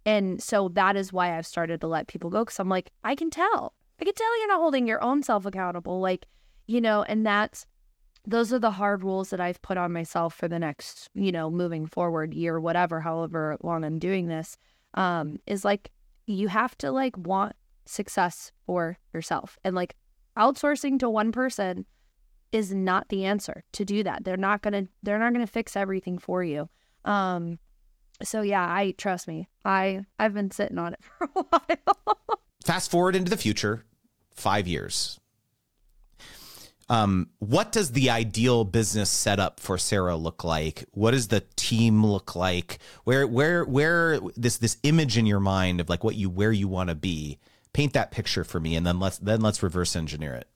[0.07, 3.15] and so that is why I've started to let people go cuz I'm like I
[3.15, 3.75] can tell.
[4.01, 6.27] I can tell you're not holding your own self accountable like
[6.67, 7.67] you know and that's
[8.27, 11.51] those are the hard rules that I've put on myself for the next, you know,
[11.51, 14.57] moving forward year whatever however long I'm doing this
[14.95, 15.91] um is like
[16.27, 17.55] you have to like want
[17.87, 19.97] success for yourself and like
[20.37, 21.87] outsourcing to one person
[22.53, 24.25] is not the answer to do that.
[24.25, 26.69] They're not to they're not to fix everything for you.
[27.05, 27.59] Um
[28.23, 29.49] so yeah, I trust me.
[29.65, 32.19] I I've been sitting on it for a while.
[32.65, 33.85] fast forward into the future,
[34.35, 35.19] five years.
[36.91, 40.85] Um, what does the ideal business setup for Sara look like?
[40.93, 42.79] What does the team look like?
[43.05, 46.69] Where, where, where this this image in your mind of like what you where you
[46.69, 47.39] want to be?
[47.75, 50.49] Paint that picture for me, and then let's then let's reverse engineer it.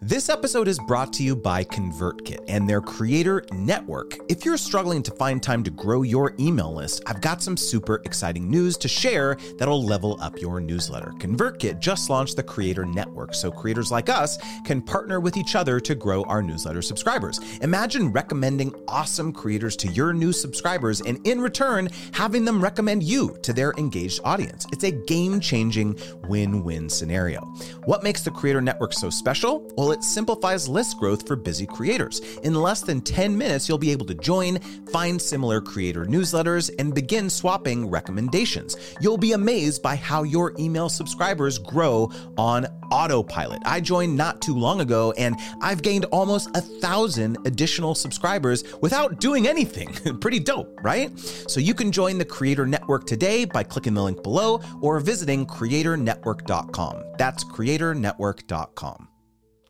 [0.00, 4.16] This episode is brought to you by ConvertKit and their creator network.
[4.28, 8.00] If you're struggling to find time to grow your email list, I've got some super
[8.04, 11.10] exciting news to share that'll level up your newsletter.
[11.18, 15.80] ConvertKit just launched the creator network, so creators like us can partner with each other
[15.80, 17.40] to grow our newsletter subscribers.
[17.62, 23.36] Imagine recommending awesome creators to your new subscribers and in return, having them recommend you
[23.42, 24.64] to their engaged audience.
[24.70, 27.40] It's a game changing win win scenario.
[27.84, 29.68] What makes the creator network so special?
[29.76, 32.20] Well, it simplifies list growth for busy creators.
[32.42, 34.58] In less than 10 minutes, you'll be able to join,
[34.92, 38.76] find similar creator newsletters, and begin swapping recommendations.
[39.00, 43.62] You'll be amazed by how your email subscribers grow on autopilot.
[43.64, 49.20] I joined not too long ago, and I've gained almost a thousand additional subscribers without
[49.20, 50.18] doing anything.
[50.20, 51.16] Pretty dope, right?
[51.18, 55.46] So you can join the Creator Network today by clicking the link below or visiting
[55.46, 57.04] creatornetwork.com.
[57.18, 59.08] That's creatornetwork.com.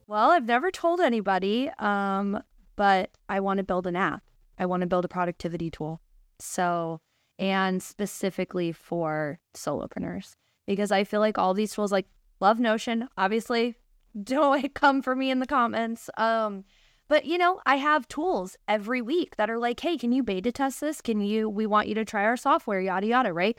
[0.08, 2.42] well, I've never told anybody um
[2.78, 4.22] but I want to build an app.
[4.56, 6.00] I want to build a productivity tool.
[6.38, 7.00] So,
[7.40, 12.06] and specifically for solopreneurs because I feel like all these tools like
[12.40, 13.08] love Notion.
[13.18, 13.74] Obviously,
[14.22, 16.08] don't come for me in the comments.
[16.16, 16.64] Um,
[17.08, 20.52] but you know, I have tools every week that are like, hey, can you beta
[20.52, 21.00] test this?
[21.00, 23.58] Can you, we want you to try our software, yada, yada, right?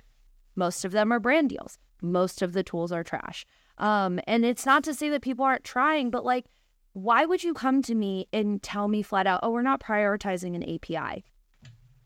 [0.55, 1.77] Most of them are brand deals.
[2.01, 3.45] Most of the tools are trash.
[3.79, 6.45] Um, and it's not to say that people aren't trying, but like,
[6.93, 10.55] why would you come to me and tell me flat out, oh, we're not prioritizing
[10.55, 11.23] an API?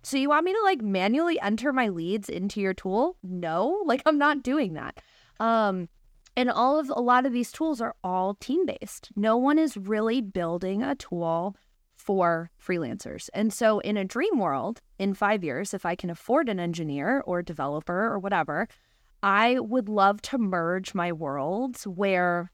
[0.03, 3.17] So you want me to like manually enter my leads into your tool?
[3.23, 4.99] No, like I'm not doing that.
[5.39, 5.87] Um,
[6.35, 9.09] and all of a lot of these tools are all team based.
[9.15, 11.55] No one is really building a tool
[11.95, 13.29] for freelancers.
[13.33, 17.23] And so in a dream world, in 5 years if I can afford an engineer
[17.25, 18.67] or developer or whatever,
[19.23, 22.51] I would love to merge my worlds where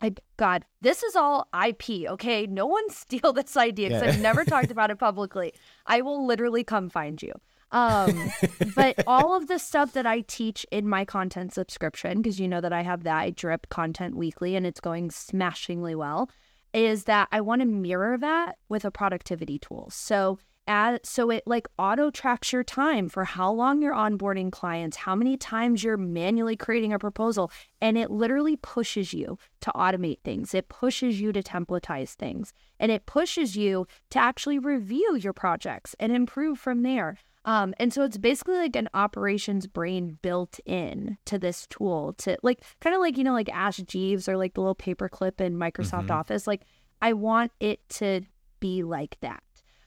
[0.00, 2.46] I God, this is all IP, okay?
[2.46, 4.08] No one steal this idea because yeah.
[4.10, 5.52] I've never talked about it publicly.
[5.86, 7.32] I will literally come find you.
[7.72, 8.30] Um,
[8.76, 12.60] but all of the stuff that I teach in my content subscription, because you know
[12.60, 16.30] that I have that, I drip content weekly and it's going smashingly well,
[16.72, 19.88] is that I want to mirror that with a productivity tool.
[19.90, 24.96] So as, so it like auto tracks your time for how long you're onboarding clients,
[24.96, 27.50] how many times you're manually creating a proposal,
[27.80, 30.54] and it literally pushes you to automate things.
[30.54, 35.94] It pushes you to templatize things, and it pushes you to actually review your projects
[36.00, 37.18] and improve from there.
[37.44, 42.38] Um, and so it's basically like an operations brain built in to this tool to
[42.42, 45.56] like kind of like, you know, like Ask Jeeves or like the little paperclip in
[45.56, 46.12] Microsoft mm-hmm.
[46.12, 46.46] Office.
[46.46, 46.62] Like
[47.02, 48.22] I want it to
[48.60, 49.42] be like that.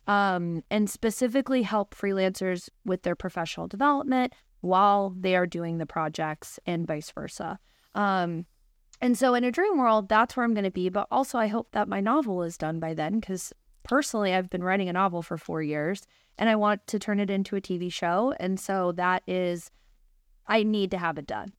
[0.07, 6.59] Um, and specifically help freelancers with their professional development while they are doing the projects
[6.65, 7.59] and vice versa.
[7.93, 8.45] Um,
[9.01, 10.89] and so in a dream world, that's where I'm going to be.
[10.89, 14.63] But also, I hope that my novel is done by then because personally, I've been
[14.63, 17.91] writing a novel for four years and I want to turn it into a TV
[17.91, 18.33] show.
[18.39, 19.71] And so that is,
[20.47, 21.53] I need to have it done.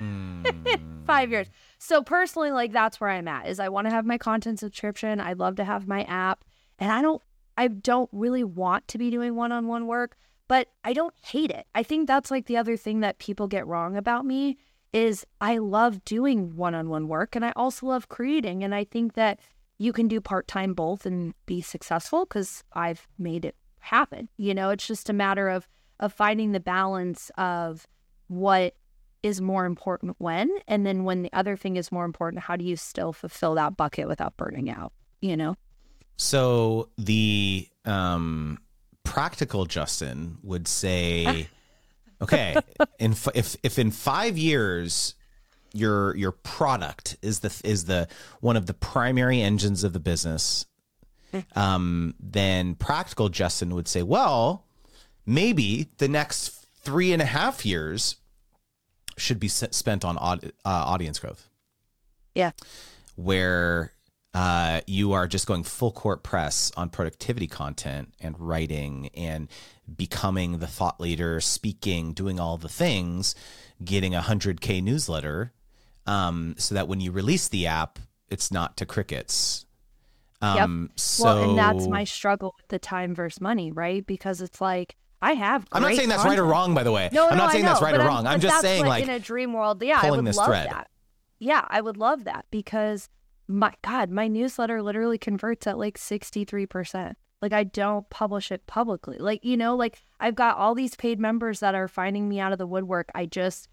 [0.00, 0.80] mm.
[1.06, 1.48] Five years.
[1.78, 3.48] So personally, like that's where I'm at.
[3.48, 5.20] Is I want to have my content subscription.
[5.20, 6.44] I'd love to have my app,
[6.78, 7.20] and I don't,
[7.56, 10.16] I don't really want to be doing one-on-one work,
[10.48, 11.66] but I don't hate it.
[11.74, 14.58] I think that's like the other thing that people get wrong about me
[14.92, 19.40] is I love doing one-on-one work, and I also love creating, and I think that
[19.78, 24.28] you can do part-time both and be successful because I've made it happen.
[24.36, 25.66] You know, it's just a matter of
[26.02, 27.86] of finding the balance of
[28.26, 28.74] what
[29.22, 32.64] is more important when and then when the other thing is more important how do
[32.64, 35.54] you still fulfill that bucket without burning out you know
[36.16, 38.58] so the um
[39.04, 41.48] practical justin would say
[42.22, 42.56] okay
[42.98, 45.14] in if if in 5 years
[45.74, 48.08] your your product is the is the
[48.40, 50.66] one of the primary engines of the business
[51.54, 54.66] um, then practical Justin would say, well,
[55.26, 58.16] maybe the next three and a half years
[59.16, 61.48] should be spent on uh, audience growth.
[62.34, 62.52] Yeah.
[63.16, 63.92] Where
[64.34, 69.48] uh, you are just going full court press on productivity content and writing and
[69.94, 73.34] becoming the thought leader, speaking, doing all the things,
[73.84, 75.52] getting a 100K newsletter
[76.06, 77.98] um, so that when you release the app,
[78.30, 79.66] it's not to crickets
[80.42, 80.98] um, yep.
[80.98, 84.04] So, well, and that's my struggle with the time versus money, right?
[84.04, 85.66] Because it's like I have.
[85.70, 87.08] I'm not saying that's right or wrong, by the way.
[87.12, 88.26] No, I'm no, not saying know, that's right or I'm, wrong.
[88.26, 90.68] I'm just saying, like, in a dream world, yeah, I would love thread.
[90.68, 90.90] that.
[91.38, 93.08] Yeah, I would love that because
[93.52, 97.14] my God, my newsletter literally converts at like 63%.
[97.40, 99.18] Like, I don't publish it publicly.
[99.18, 102.52] Like, you know, like I've got all these paid members that are finding me out
[102.52, 103.10] of the woodwork.
[103.14, 103.68] I just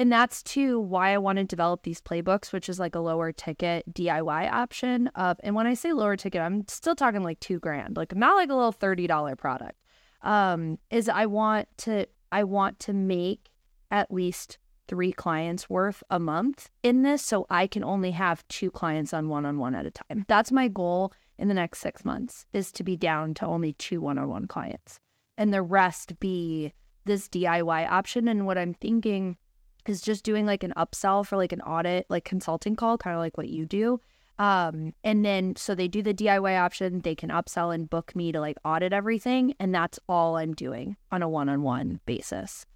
[0.00, 3.32] and that's too why I want to develop these playbooks, which is like a lower
[3.32, 5.08] ticket DIY option.
[5.08, 8.36] Of and when I say lower ticket, I'm still talking like two grand, like not
[8.36, 9.76] like a little thirty dollar product.
[10.22, 13.50] Um, is I want to I want to make
[13.90, 14.56] at least
[14.90, 19.28] three clients worth a month in this, so I can only have two clients on
[19.28, 20.24] one on one at a time.
[20.26, 24.00] That's my goal in the next six months is to be down to only two
[24.00, 24.98] one on one clients,
[25.38, 26.72] and the rest be
[27.04, 28.26] this DIY option.
[28.26, 29.36] And what I'm thinking
[29.86, 33.20] is just doing like an upsell for like an audit, like consulting call, kind of
[33.20, 34.00] like what you do.
[34.40, 38.32] Um, and then so they do the DIY option, they can upsell and book me
[38.32, 39.54] to like audit everything.
[39.60, 42.66] And that's all I'm doing on a one on one basis.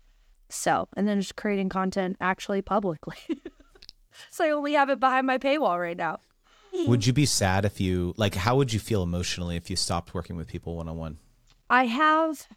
[0.55, 3.17] So, and then just creating content actually publicly.
[4.31, 6.21] so I only have it behind my paywall right now.
[6.87, 10.13] Would you be sad if you, like, how would you feel emotionally if you stopped
[10.13, 11.19] working with people one on one?
[11.71, 12.49] I have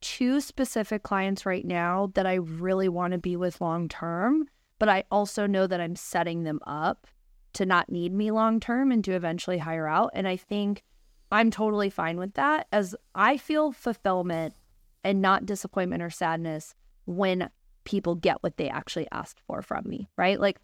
[0.00, 4.88] two specific clients right now that I really want to be with long term, but
[4.88, 7.06] I also know that I'm setting them up
[7.54, 10.10] to not need me long term and to eventually hire out.
[10.14, 10.84] And I think
[11.32, 14.54] I'm totally fine with that as I feel fulfillment
[15.02, 16.74] and not disappointment or sadness
[17.06, 17.50] when
[17.84, 20.38] people get what they actually asked for from me, right?
[20.38, 20.60] Like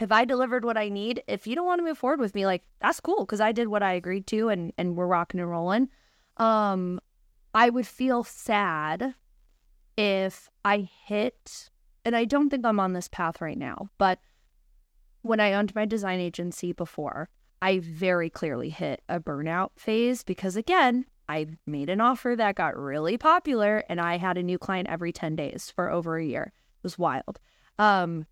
[0.00, 2.44] if I delivered what I need, if you don't want to move forward with me,
[2.44, 5.48] like that's cool because I did what I agreed to and and we're rocking and
[5.48, 5.88] rolling.
[6.38, 7.00] Um,
[7.54, 9.14] I would feel sad
[9.96, 11.70] if I hit,
[12.04, 14.18] and I don't think I'm on this path right now, but
[15.20, 17.28] when I owned my design agency before,
[17.60, 22.76] I very clearly hit a burnout phase because again, I made an offer that got
[22.76, 26.52] really popular and I had a new client every 10 days for over a year.
[26.52, 27.40] It was wild.
[27.78, 28.26] Um,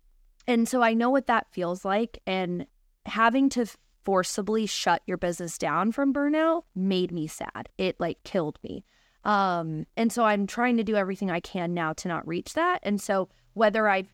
[0.47, 2.19] and so I know what that feels like.
[2.27, 2.67] And
[3.07, 3.65] having to
[4.03, 7.69] forcibly shut your business down from burnout made me sad.
[7.77, 8.85] It like killed me.
[9.23, 12.79] Um, and so I'm trying to do everything I can now to not reach that.
[12.83, 14.05] And so whether I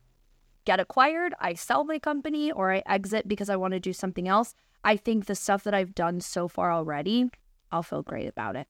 [0.66, 4.28] get acquired, I sell my company, or I exit because I want to do something
[4.28, 7.30] else, I think the stuff that I've done so far already,
[7.72, 8.68] I'll feel great about it.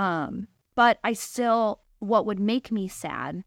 [0.00, 3.44] Um, but I still, what would make me sad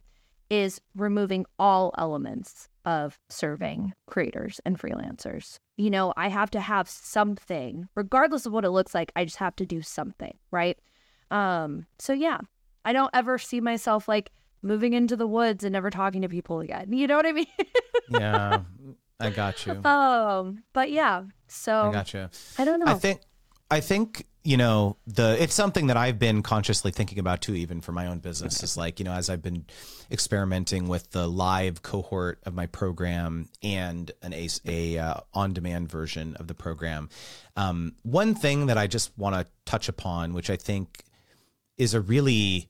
[0.51, 5.57] is removing all elements of serving creators and freelancers.
[5.77, 9.37] You know, I have to have something, regardless of what it looks like, I just
[9.37, 10.77] have to do something, right?
[11.31, 12.37] Um, so yeah,
[12.85, 14.31] I don't ever see myself like
[14.61, 16.93] moving into the woods and never talking to people again.
[16.93, 17.47] You know what I mean?
[18.09, 18.61] yeah,
[19.19, 19.83] I got you.
[19.83, 22.29] Um, but yeah, so I got you.
[22.59, 22.91] I don't know.
[22.91, 23.21] I think,
[23.71, 27.79] I think you know the it's something that I've been consciously thinking about too, even
[27.79, 28.61] for my own business.
[28.61, 29.65] Is like you know as I've been
[30.11, 35.89] experimenting with the live cohort of my program and an a, a uh, on demand
[35.89, 37.09] version of the program.
[37.55, 41.03] Um, one thing that I just want to touch upon, which I think
[41.77, 42.69] is a really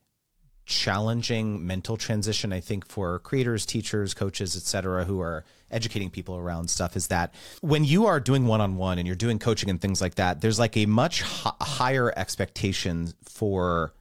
[0.66, 6.70] challenging mental transition i think for creators teachers coaches etc who are educating people around
[6.70, 10.16] stuff is that when you are doing one-on-one and you're doing coaching and things like
[10.16, 13.94] that there's like a much h- higher expectation for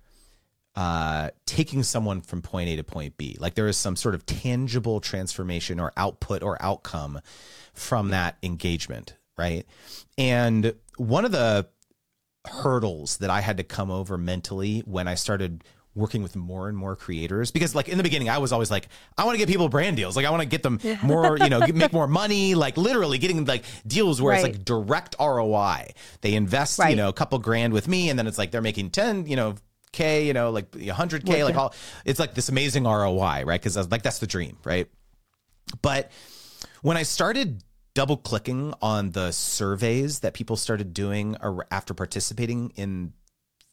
[0.74, 3.36] uh, taking someone from point a to point b.
[3.38, 7.20] Like there is some sort of tangible transformation or output or outcome
[7.74, 9.66] from that engagement right?
[10.18, 11.66] And one of the
[12.44, 15.62] hurdles that i had to come over mentally when i started
[15.94, 18.88] working with more and more creators because like in the beginning I was always like
[19.18, 20.98] I want to get people brand deals like I want to get them yeah.
[21.02, 24.44] more you know make more money like literally getting like deals where right.
[24.44, 26.90] it's like direct ROI they invest right.
[26.90, 29.36] you know a couple grand with me and then it's like they're making 10 you
[29.36, 29.54] know
[29.92, 31.44] k you know like 100k yeah.
[31.44, 31.74] like all
[32.06, 34.88] it's like this amazing ROI right cuz like that's the dream right
[35.82, 36.10] but
[36.80, 37.62] when I started
[37.94, 41.36] double clicking on the surveys that people started doing
[41.70, 43.12] after participating in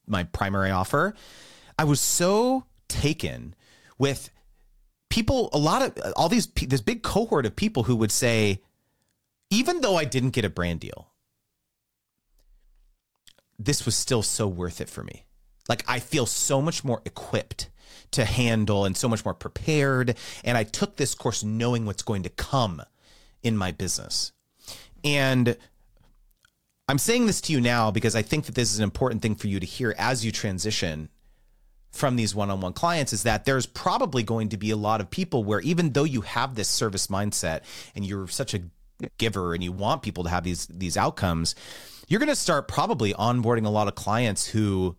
[0.08, 1.14] my primary offer
[1.80, 3.56] I was so taken
[3.98, 4.32] with
[5.10, 8.62] people, a lot of all these, this big cohort of people who would say,
[9.50, 11.14] even though I didn't get a brand deal,
[13.58, 15.24] this was still so worth it for me.
[15.70, 17.70] Like I feel so much more equipped
[18.12, 20.18] to handle and so much more prepared.
[20.44, 22.82] And I took this course knowing what's going to come
[23.42, 24.34] in my business.
[25.06, 25.56] And
[26.90, 29.36] I'm saying this to you now because I think that this is an important thing
[29.36, 31.08] for you to hear as you transition
[31.92, 35.44] from these one-on-one clients is that there's probably going to be a lot of people
[35.44, 37.62] where even though you have this service mindset
[37.96, 38.62] and you're such a
[39.18, 41.56] giver and you want people to have these these outcomes
[42.08, 44.96] you're going to start probably onboarding a lot of clients who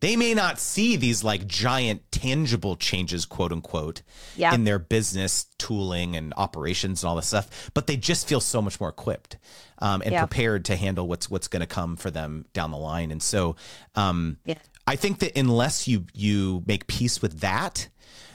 [0.00, 4.02] they may not see these like giant tangible changes quote unquote
[4.36, 4.54] yeah.
[4.54, 8.60] in their business tooling and operations and all this stuff but they just feel so
[8.60, 9.36] much more equipped
[9.78, 10.20] um, and yeah.
[10.20, 13.56] prepared to handle what's what's going to come for them down the line and so
[13.94, 14.54] um, yeah.
[14.90, 17.88] I think that unless you you make peace with that,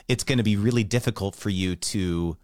[0.07, 2.38] it's going to be really difficult for you to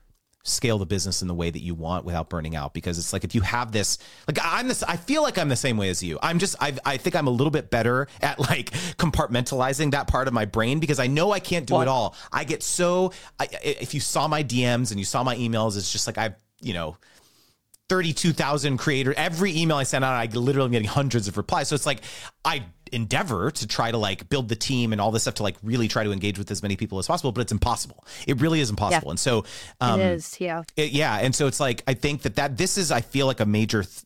[0.43, 3.23] scale the business in the way that you want without burning out because it's like
[3.23, 6.01] if you have this like I'm this I feel like I'm the same way as
[6.01, 6.17] you.
[6.21, 10.27] I'm just I I think I'm a little bit better at like compartmentalizing that part
[10.27, 12.15] of my brain because I know I can't do it all.
[12.31, 15.91] I get so I, if you saw my DMs and you saw my emails it's
[15.91, 16.97] just like I've, you know,
[17.89, 21.67] 32,000 creator every email I send out I literally am getting hundreds of replies.
[21.67, 22.01] So it's like
[22.45, 25.57] I endeavor to try to like build the team and all this stuff to like
[25.63, 28.05] really try to engage with as many people as possible, but it's impossible.
[28.27, 29.07] It really is impossible.
[29.07, 29.11] Yeah.
[29.11, 29.45] And so,
[29.79, 31.17] um, it is, yeah, it, yeah.
[31.17, 33.83] And so it's like I think that that this is I feel like a major
[33.83, 34.03] th-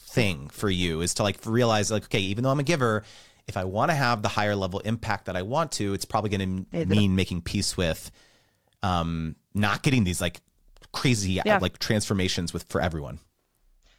[0.00, 3.04] thing for you is to like realize like okay, even though I'm a giver,
[3.46, 6.30] if I want to have the higher level impact that I want to, it's probably
[6.30, 8.10] going to mean making peace with
[8.82, 10.40] um not getting these like
[10.92, 11.58] crazy yeah.
[11.58, 13.20] like transformations with for everyone.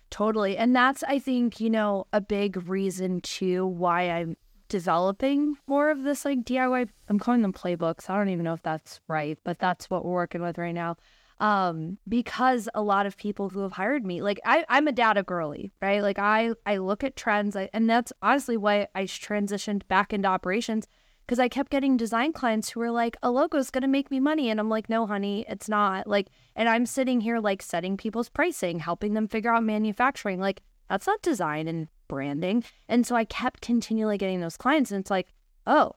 [0.10, 0.58] Totally.
[0.58, 4.38] And that's, I think, you know, a big reason too why I'm
[4.70, 6.89] developing more of this like DIY.
[7.10, 8.10] I'm calling them playbooks.
[8.10, 10.95] I don't even know if that's right, but that's what we're working with right now.
[11.39, 15.24] Um, because a lot of people who have hired me, like I, I'm a data
[15.24, 16.01] girly, right?
[16.01, 20.28] Like I, I look at trends, I, and that's honestly why I transitioned back into
[20.28, 20.88] operations
[21.28, 24.10] because I kept getting design clients who were like, a logo is going to make
[24.10, 24.50] me money.
[24.50, 26.08] And I'm like, no, honey, it's not.
[26.08, 30.40] Like, and I'm sitting here like setting people's pricing, helping them figure out manufacturing.
[30.40, 32.64] Like, that's not design and branding.
[32.88, 34.90] And so I kept continually getting those clients.
[34.90, 35.28] And it's like,
[35.66, 35.92] oh,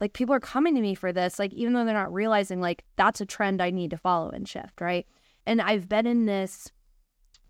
[0.00, 2.82] like people are coming to me for this, like, even though they're not realizing like
[2.96, 4.80] that's a trend I need to follow and shift.
[4.80, 5.06] Right.
[5.46, 6.72] And I've been in this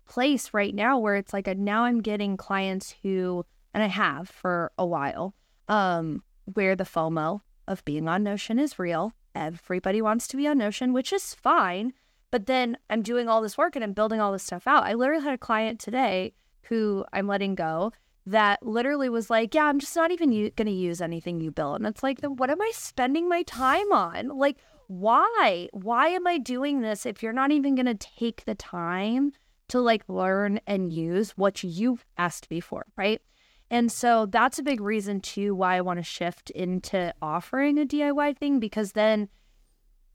[0.07, 4.71] place right now where it's like now I'm getting clients who, and I have for
[4.77, 5.33] a while,
[5.67, 9.13] um, where the FOMO of being on Notion is real.
[9.35, 11.93] Everybody wants to be on Notion, which is fine.
[12.31, 14.83] But then I'm doing all this work and I'm building all this stuff out.
[14.83, 16.33] I literally had a client today
[16.63, 17.91] who I'm letting go
[18.25, 21.51] that literally was like, Yeah, I'm just not even u- going to use anything you
[21.51, 21.77] built.
[21.77, 24.29] And it's like, then what am I spending my time on?
[24.29, 25.69] Like, why?
[25.73, 29.33] Why am I doing this if you're not even going to take the time
[29.69, 32.85] to like learn and use what you've asked me for?
[32.97, 33.21] Right.
[33.73, 37.87] And so that's a big reason too why I want to shift into offering a
[37.87, 39.29] DIY thing because then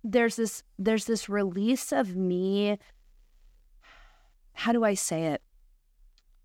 [0.05, 2.79] there's this there's this release of me
[4.53, 5.43] how do I say it?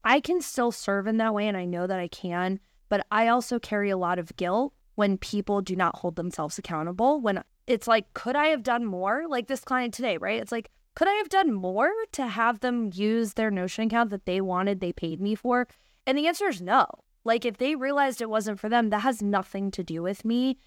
[0.03, 2.59] I can still serve in that way and I know that I can,
[2.89, 7.21] but I also carry a lot of guilt when people do not hold themselves accountable
[7.21, 9.25] when it's like could I have done more?
[9.29, 10.41] Like this client today, right?
[10.41, 14.25] It's like could I have done more to have them use their Notion account that
[14.25, 15.67] they wanted, they paid me for?
[16.05, 16.87] And the answer is no.
[17.23, 20.57] Like, if they realized it wasn't for them, that has nothing to do with me.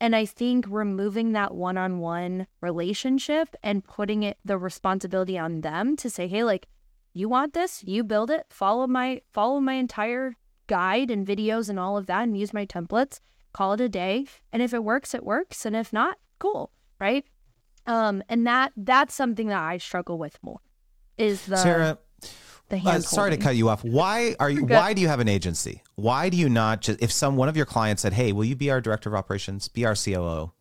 [0.00, 5.62] And I think removing that one on one relationship and putting it the responsibility on
[5.62, 6.68] them to say, hey, like,
[7.14, 10.34] you want this, you build it, follow my follow my entire
[10.66, 13.20] guide and videos and all of that and use my templates,
[13.54, 14.26] call it a day.
[14.52, 15.64] And if it works, it works.
[15.64, 16.72] And if not, cool.
[17.00, 17.24] Right.
[17.86, 20.60] Um, and that that's something that I struggle with more
[21.16, 21.98] is the Sara,
[22.68, 22.98] the hand.
[22.98, 23.84] Uh, sorry to cut you off.
[23.84, 24.64] Why are you?
[24.64, 25.82] Why do you have an agency?
[25.94, 27.02] Why do you not just?
[27.02, 29.68] If some one of your clients said, "Hey, will you be our director of operations?
[29.68, 30.52] Be our COO?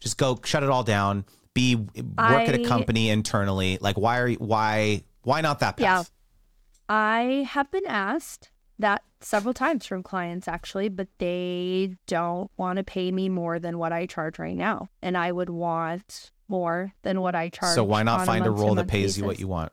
[0.00, 1.24] Just go shut it all down.
[1.54, 1.88] Be work
[2.18, 3.78] I, at a company internally.
[3.80, 4.36] Like, why are you?
[4.36, 5.04] Why?
[5.22, 6.10] Why not that path?
[6.10, 12.78] Yeah, I have been asked that several times from clients actually, but they don't want
[12.78, 16.92] to pay me more than what I charge right now, and I would want more
[17.02, 17.74] than what I charge.
[17.74, 19.18] So why not find a, a role that pays basis.
[19.18, 19.72] you what you want?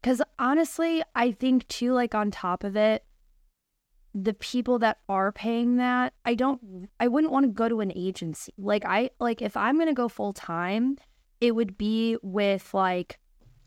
[0.00, 3.04] Because honestly, I think too, like on top of it,
[4.14, 7.92] the people that are paying that, I don't, I wouldn't want to go to an
[7.94, 8.52] agency.
[8.56, 10.96] Like, I, like, if I'm going to go full time,
[11.40, 13.18] it would be with like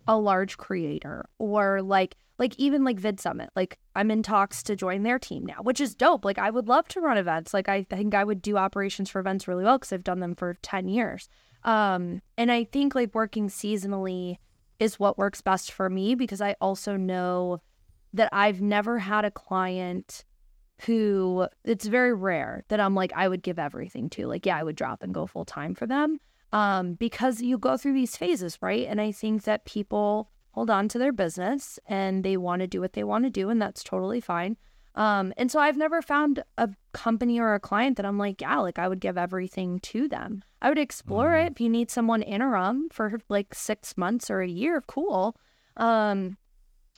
[0.08, 3.50] a large creator or like, like even like VidSummit.
[3.56, 6.26] Like, I'm in talks to join their team now, which is dope.
[6.26, 7.54] Like, I would love to run events.
[7.54, 10.34] Like, I think I would do operations for events really well because I've done them
[10.34, 11.30] for 10 years.
[11.64, 14.38] Um, and I think like working seasonally,
[14.80, 17.62] is what works best for me because I also know
[18.14, 20.24] that I've never had a client
[20.86, 24.28] who it's very rare that I'm like I would give everything to.
[24.28, 26.20] Like yeah, I would drop and go full time for them.
[26.54, 28.88] Um because you go through these phases, right?
[28.88, 32.82] And I think that people hold on to their business and they want to do
[32.82, 34.58] what they want to do and that's totally fine.
[35.00, 38.58] Um, and so I've never found a company or a client that I'm like, yeah,
[38.58, 40.44] like I would give everything to them.
[40.62, 41.46] I would explore mm.
[41.46, 41.54] it.
[41.54, 45.38] If you need someone interim for like six months or a year, cool.
[45.78, 46.36] Um,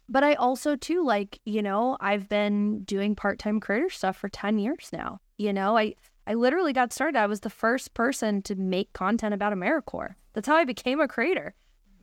[0.10, 4.58] but I also too like, you know, I've been doing part-time creator stuff for 10
[4.58, 5.22] years now.
[5.38, 5.93] You know, I
[6.26, 7.20] I literally got started.
[7.20, 10.16] I was the first person to make content about AmeriCorps.
[10.34, 11.54] That's how I became a creator.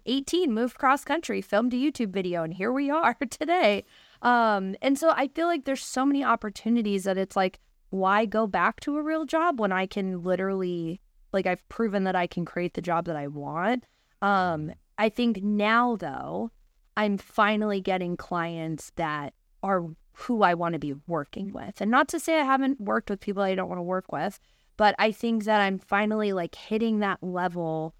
[0.06, 3.84] 18, moved cross country, filmed a YouTube video, and here we are today.
[4.22, 7.60] Um, and so I feel like there's so many opportunities that it's like,
[7.90, 11.00] why go back to a real job when I can literally,
[11.32, 13.84] like, I've proven that I can create the job that I want.
[14.20, 16.50] Um, I think now, though,
[16.96, 21.80] I'm finally getting clients that are who I want to be working with.
[21.80, 24.40] And not to say I haven't worked with people I don't want to work with,
[24.76, 27.94] but I think that I'm finally like hitting that level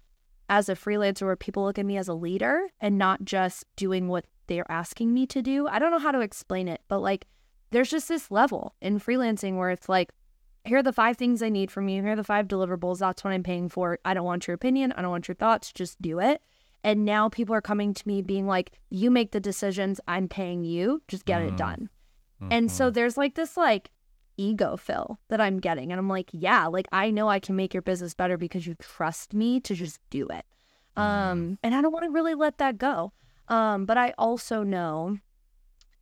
[0.49, 4.09] as a freelancer where people look at me as a leader and not just doing
[4.09, 5.67] what they're asking me to do.
[5.67, 7.25] I don't know how to explain it, but like
[7.71, 10.11] there's just this level in freelancing where it's like,
[10.65, 12.01] here are the five things I need from you.
[12.01, 12.99] Here are the five deliverables.
[12.99, 13.99] That's what I'm paying for.
[14.03, 14.91] I don't want your opinion.
[14.91, 15.71] I don't want your thoughts.
[15.71, 16.41] Just do it.
[16.83, 20.01] And now people are coming to me being like, you make the decisions.
[20.07, 21.01] I'm paying you.
[21.07, 21.53] Just get mm-hmm.
[21.53, 21.89] it done.
[22.41, 22.53] Mm-hmm.
[22.53, 22.93] And so mm-hmm.
[22.93, 23.91] there's like this like
[24.37, 25.91] ego fill that I'm getting.
[25.91, 28.75] And I'm like, yeah, like I know I can make your business better because you
[28.75, 30.45] trust me to just do it.
[30.97, 31.01] Mm-hmm.
[31.01, 33.13] Um, and I don't want to really let that go.
[33.49, 35.17] Um, but I also know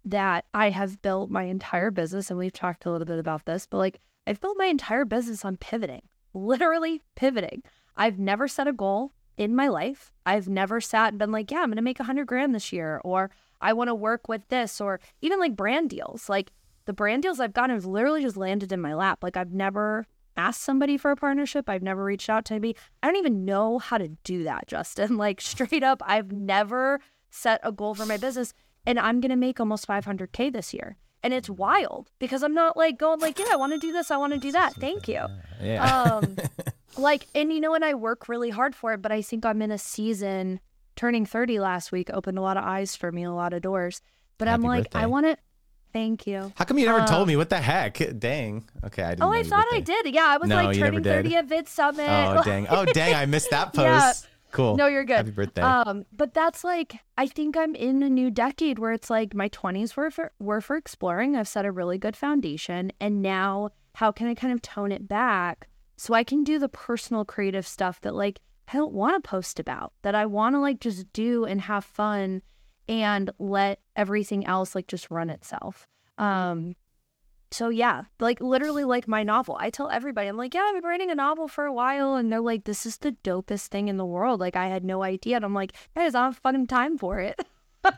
[0.06, 3.66] that I have built my entire business, and we've talked a little bit about this,
[3.66, 7.64] but like I've built my entire business on pivoting, literally pivoting.
[7.96, 10.12] I've never set a goal in my life.
[10.26, 12.74] I've never sat and been like, yeah, I'm going to make a hundred grand this
[12.74, 13.32] year, or
[13.62, 16.30] I want to work with this, or even like brand deals.
[16.30, 16.52] Like
[16.86, 19.20] the brand deals I've gotten have literally just landed in my lap.
[19.24, 21.68] Like I've never asked somebody for a partnership.
[21.68, 22.76] I've never reached out to anybody.
[23.02, 25.18] I don't even know how to do that, Justin.
[25.28, 28.54] Like straight up, I've never set a goal for my business
[28.86, 30.98] and I'm going to make almost 500k this year.
[31.24, 34.12] And it's wild because I'm not like going like, yeah, I want to do this,
[34.12, 34.74] I want to do that.
[34.76, 35.26] Thank you.
[35.62, 36.04] Yeah.
[36.04, 36.38] Um
[36.98, 39.62] like and you know and I work really hard for it, but I think I'm
[39.62, 40.60] in a season
[40.96, 44.02] turning 30 last week opened a lot of eyes for me, a lot of doors.
[44.38, 45.00] But I'm like, birthday.
[45.00, 45.38] I want to
[45.94, 46.52] Thank you.
[46.56, 47.38] How come you never told Um, me?
[47.38, 47.98] What the heck?
[48.20, 48.66] Dang.
[48.84, 49.24] Okay, I didn't.
[49.24, 50.14] Oh, I thought I did.
[50.14, 52.38] Yeah, I was No, like turning 30 at VidSummit.
[52.38, 52.68] Oh dang!
[52.70, 53.16] Oh dang!
[53.16, 53.84] I missed that post.
[53.84, 54.14] Yeah.
[54.52, 54.78] Cool.
[54.78, 55.18] No, you're good.
[55.18, 55.62] Happy birthday.
[55.62, 59.50] Um, but that's like I think I'm in a new decade where it's like my
[59.50, 61.36] 20s were for were for exploring.
[61.36, 65.08] I've set a really good foundation, and now how can I kind of tone it
[65.08, 65.68] back
[65.98, 68.40] so I can do the personal creative stuff that like
[68.72, 71.84] I don't want to post about, that I want to like just do and have
[71.86, 72.42] fun
[72.88, 75.88] and let everything else like just run itself.
[76.18, 76.76] Um
[77.52, 79.58] so yeah, like literally like my novel.
[79.60, 82.32] I tell everybody, I'm like, yeah, I've been writing a novel for a while, and
[82.32, 84.40] they're like, this is the dopest thing in the world.
[84.40, 87.40] Like I had no idea, and I'm like, guys, I have fucking time for it.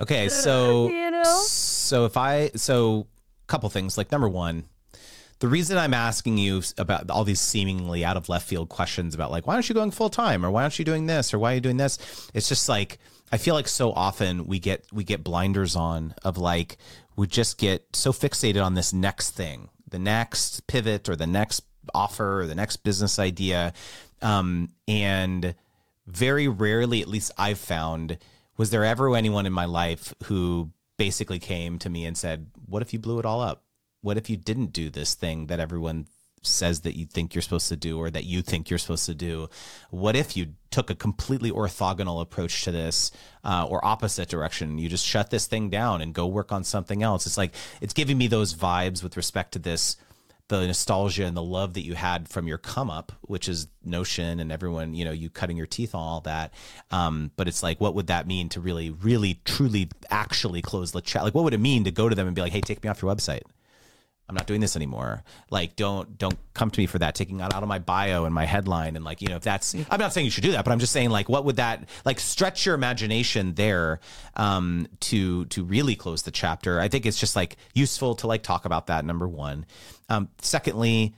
[0.00, 1.22] Okay, so You know?
[1.46, 3.06] so if I so
[3.46, 4.64] couple things like number one,
[5.38, 9.30] the reason I'm asking you about all these seemingly out of left field questions about
[9.30, 11.52] like why aren't you going full time or why aren't you doing this or why
[11.52, 11.98] are you doing this?
[12.34, 12.98] It's just like
[13.32, 16.76] I feel like so often we get we get blinders on of like
[17.16, 21.62] we just get so fixated on this next thing, the next pivot or the next
[21.94, 23.72] offer or the next business idea,
[24.22, 25.54] um, and
[26.06, 28.18] very rarely, at least I've found,
[28.56, 32.82] was there ever anyone in my life who basically came to me and said, What
[32.82, 33.64] if you blew it all up?
[34.02, 36.06] What if you didn't do this thing that everyone
[36.46, 39.14] says that you think you're supposed to do or that you think you're supposed to
[39.14, 39.48] do?
[39.90, 43.10] What if you took a completely orthogonal approach to this
[43.44, 44.78] uh, or opposite direction?
[44.78, 47.26] You just shut this thing down and go work on something else.
[47.26, 49.96] It's like, it's giving me those vibes with respect to this
[50.48, 54.38] the nostalgia and the love that you had from your come up, which is Notion
[54.38, 56.54] and everyone, you know, you cutting your teeth on all that.
[56.90, 61.00] Um, but it's like, what would that mean to really, really, truly, actually close the
[61.00, 61.24] chat?
[61.24, 62.88] Like, what would it mean to go to them and be like, hey, take me
[62.88, 63.42] off your website?
[64.28, 65.22] I'm not doing this anymore.
[65.50, 67.14] Like, don't don't come to me for that.
[67.14, 69.74] Taking that out of my bio and my headline and like, you know, if that's
[69.90, 71.88] I'm not saying you should do that, but I'm just saying like, what would that
[72.04, 74.00] like stretch your imagination there
[74.34, 76.80] um, to to really close the chapter?
[76.80, 79.04] I think it's just like useful to like talk about that.
[79.04, 79.64] Number one.
[80.08, 81.14] Um, secondly,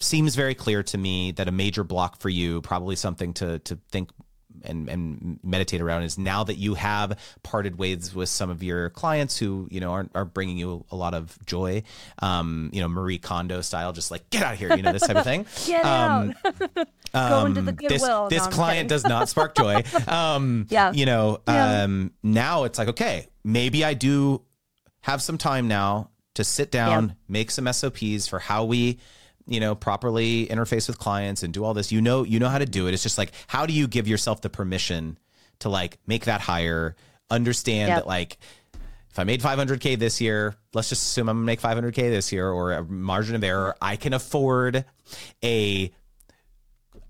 [0.00, 3.78] seems very clear to me that a major block for you, probably something to to
[3.90, 4.10] think
[4.64, 8.90] and and meditate around is now that you have parted ways with some of your
[8.90, 11.82] clients who you know are, are bringing you a lot of joy
[12.20, 15.02] um you know marie kondo style just like get out of here you know this
[15.06, 16.88] type of thing Get um, out.
[17.12, 18.28] Go into the um, this, Goodwill.
[18.28, 19.82] this No, client does not spark joy.
[20.08, 20.92] Um, Yeah.
[20.92, 21.82] You know, Yeah.
[21.82, 24.42] um, now it's like, okay, maybe I do
[25.02, 27.14] have some time now to sit down, Yeah.
[27.28, 28.98] make some SOPs for how we,
[29.46, 31.90] you know, properly interface with clients and do all this.
[31.92, 32.94] You know, you know how to do it.
[32.94, 35.18] It's just like, how do you give yourself the permission
[35.60, 36.96] to like make that higher,
[37.30, 37.98] understand Yep.
[37.98, 38.38] that like,
[39.10, 42.48] if I made 500k this year, let's just assume I'm gonna make 500k this year
[42.48, 44.84] or a margin of error, I can afford
[45.44, 45.92] a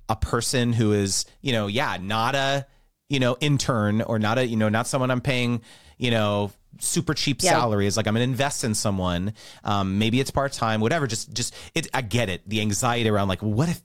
[0.09, 2.66] a person who is, you know, yeah, not a,
[3.09, 5.62] you know, intern or not a, you know, not someone I'm paying,
[5.97, 7.51] you know, super cheap Yeah.
[7.53, 9.35] salary is like I'm gonna invest in someone.
[9.64, 11.07] Um, maybe it's part time, whatever.
[11.07, 11.89] Just, just it.
[11.95, 12.49] I get it.
[12.49, 13.81] The anxiety around like, what if?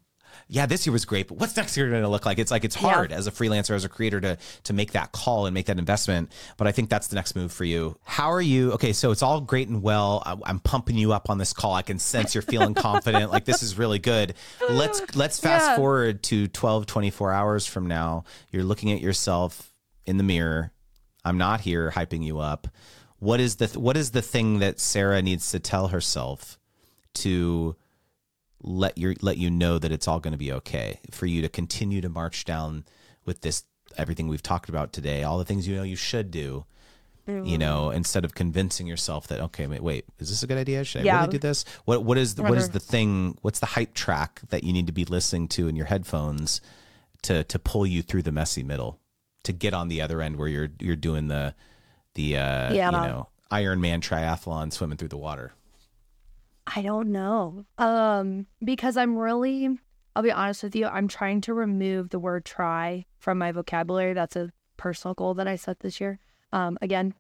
[0.49, 2.39] Yeah, this year was great, but what's next year going to look like?
[2.39, 2.93] It's like it's Yeah.
[2.93, 5.77] hard as a freelancer, as a creator, to to make that call and make that
[5.77, 6.31] investment.
[6.55, 7.97] But I think that's the next move for you.
[8.05, 8.71] How are you?
[8.73, 10.23] Okay, so it's all great and well.
[10.25, 11.73] I, I'm pumping you up on this call.
[11.73, 13.29] I can sense you're feeling confident.
[13.29, 14.35] Like this is really good.
[14.69, 15.75] Let's let's fast Yeah.
[15.75, 18.23] forward to 12, 24 hours from now.
[18.49, 19.69] You're looking at yourself
[20.05, 20.71] in the mirror.
[21.27, 22.67] I'm not here hyping you up.
[23.19, 26.57] What is the what is the thing that Sara needs to tell herself
[27.15, 27.75] to
[28.61, 31.49] let your let you know that it's all going to be okay for you to
[31.49, 32.85] continue to march down
[33.25, 33.63] with this
[33.97, 36.65] everything we've talked about today, all the things you know you should do.
[37.25, 37.57] You mm-hmm.
[37.57, 40.85] know, instead of convincing yourself that okay, wait, wait, is this a good idea?
[40.85, 41.17] Should I Yeah.
[41.17, 41.65] really do this?
[41.83, 43.37] What what is the, what is the thing?
[43.41, 46.61] What's the hype track that you need to be listening to in your headphones
[47.23, 49.01] to to pull you through the messy middle
[49.47, 51.55] to get on the other end where you're you're doing the
[52.13, 52.91] the uh, Yeah.
[52.91, 55.53] you know Iron Man triathlon swimming through the water.
[56.75, 57.65] I don't know.
[57.77, 59.69] Um, because I'm really,
[60.15, 64.13] I'll be honest with you, I'm trying to remove the word try from my vocabulary.
[64.13, 66.19] That's a personal goal that I set this year.
[66.51, 67.13] Um, again,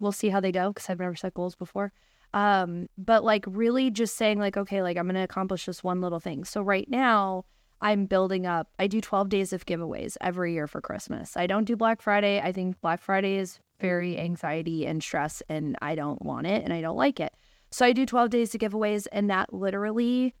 [0.00, 1.92] we'll see how they go because I've never set goals before.
[2.34, 6.20] Um, but like really just saying like, okay, like I'm gonna accomplish this one little
[6.20, 6.44] thing.
[6.44, 7.44] So right now
[7.80, 8.68] I'm building up.
[8.78, 11.36] I do 12 days of giveaways every year for Christmas.
[11.36, 12.40] I don't do Black Friday.
[12.40, 14.20] I think Black Friday is very mm.
[14.20, 17.32] anxiety and stress, and I don't want it and I don't like it.
[17.70, 20.34] So I do 12 days of giveaways, and that literally,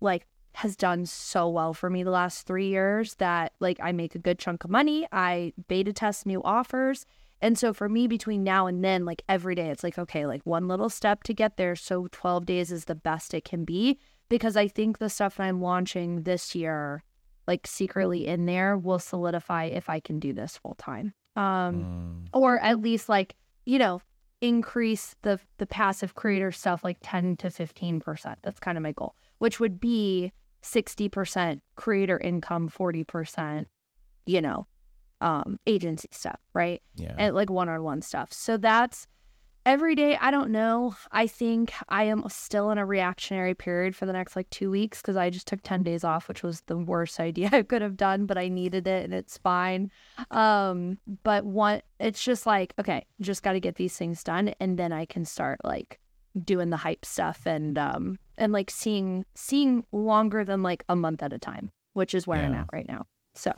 [0.00, 4.14] like, has done so well for me the last three years that, like, I make
[4.14, 5.06] a good chunk of money.
[5.12, 7.06] I beta test new offers.
[7.40, 10.42] And so for me, between now and then, like, every day, it's like, okay, like
[10.44, 11.76] one little step to get there.
[11.76, 13.98] So 12 days is the best it can be
[14.30, 17.02] because I think the stuff that I'm launching this year,
[17.46, 21.12] like, secretly in there, will solidify if I can do this full time.
[21.36, 22.28] Um, mm.
[22.32, 24.00] or at least like, you know,
[24.40, 28.36] increase the the passive creator stuff like 10 to 15%.
[28.42, 33.66] That's kind of my goal, which would be 60% creator income, 40%,
[34.26, 34.66] you know,
[35.20, 36.82] um agency stuff, right?
[36.96, 37.14] Yeah.
[37.18, 38.32] And like one-on-one stuff.
[38.32, 39.06] So that's
[39.66, 40.94] every day i don't know.
[41.12, 45.00] I think i am still in a reactionary period for the next like two weeks
[45.00, 47.96] because i just took 10 days off which was the worst idea i could have
[47.96, 49.90] done but i needed it and it's fine.
[50.30, 54.78] Um but one it's just like okay just got to get these things done and
[54.78, 55.98] then i can start like
[56.44, 61.22] doing the hype stuff and um and like seeing seeing longer than like a month
[61.22, 62.46] at a time which is where yeah.
[62.46, 63.06] i'm at right now.
[63.34, 63.52] So.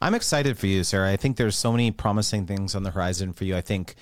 [0.00, 1.10] I'm excited for you sara.
[1.10, 3.56] I think there's so many promising things on the horizon for you.
[3.56, 3.94] I think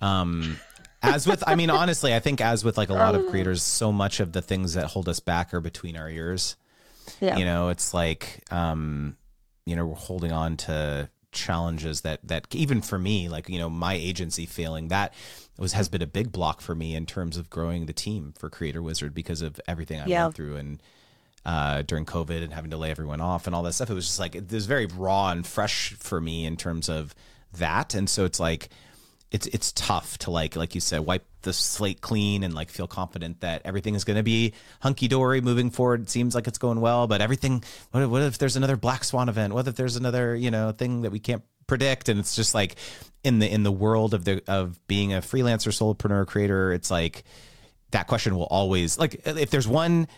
[0.00, 0.58] um
[1.02, 3.92] as with i mean honestly i think as with like a lot of creators so
[3.92, 6.56] much of the things that hold us back are between our ears
[7.20, 7.36] yeah.
[7.36, 9.16] you know it's like um
[9.64, 13.68] you know we're holding on to challenges that that even for me like you know
[13.68, 15.12] my agency failing that
[15.58, 18.48] was has been a big block for me in terms of growing the team for
[18.48, 20.24] creator wizard because of everything i yeah.
[20.24, 20.82] went through and
[21.48, 23.88] uh, during COVID and having to lay everyone off and all that stuff.
[23.88, 27.14] It was just like it was very raw and fresh for me in terms of
[27.54, 27.94] that.
[27.94, 28.68] And so it's like
[29.30, 32.86] it's it's tough to like like you said wipe the slate clean and like feel
[32.86, 36.02] confident that everything is going to be hunky dory moving forward.
[36.02, 37.62] It seems like it's going well, but everything.
[37.90, 39.52] What if, what if there's another black swan event?
[39.52, 42.08] What if there's another you know thing that we can't predict?
[42.08, 42.76] And it's just like
[43.22, 47.24] in the in the world of the of being a freelancer, solopreneur, creator, it's like
[47.90, 50.08] that question will always like if there's one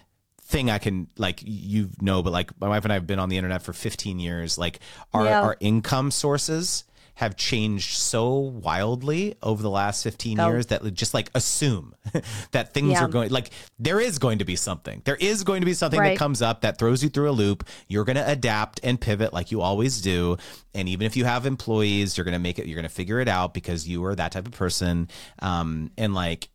[0.42, 3.28] thing I can like you know, but like my wife and I have been on
[3.28, 4.56] the internet for 15 years.
[4.56, 4.78] Like
[5.12, 5.42] our yeah.
[5.42, 6.84] our income sources
[7.14, 10.48] have changed so wildly over the last 15 oh.
[10.48, 11.94] years that just like assume
[12.52, 13.04] that things yeah.
[13.04, 16.00] are going like there is going to be something there is going to be something
[16.00, 16.10] right.
[16.10, 19.32] that comes up that throws you through a loop you're going to adapt and pivot
[19.32, 20.36] like you always do
[20.74, 23.20] and even if you have employees you're going to make it you're going to figure
[23.20, 25.08] it out because you are that type of person
[25.40, 26.48] um and like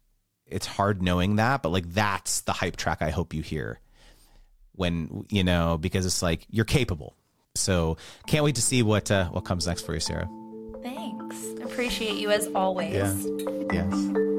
[0.47, 3.80] it's hard knowing that but like that's the hype track i hope you hear
[4.74, 7.16] when you know because it's like you're capable
[7.56, 7.97] so
[8.28, 10.28] can't wait to see what uh, what comes next for you sara
[11.64, 12.94] appreciate you as always.
[12.94, 13.14] Yeah.
[13.72, 14.35] Yes.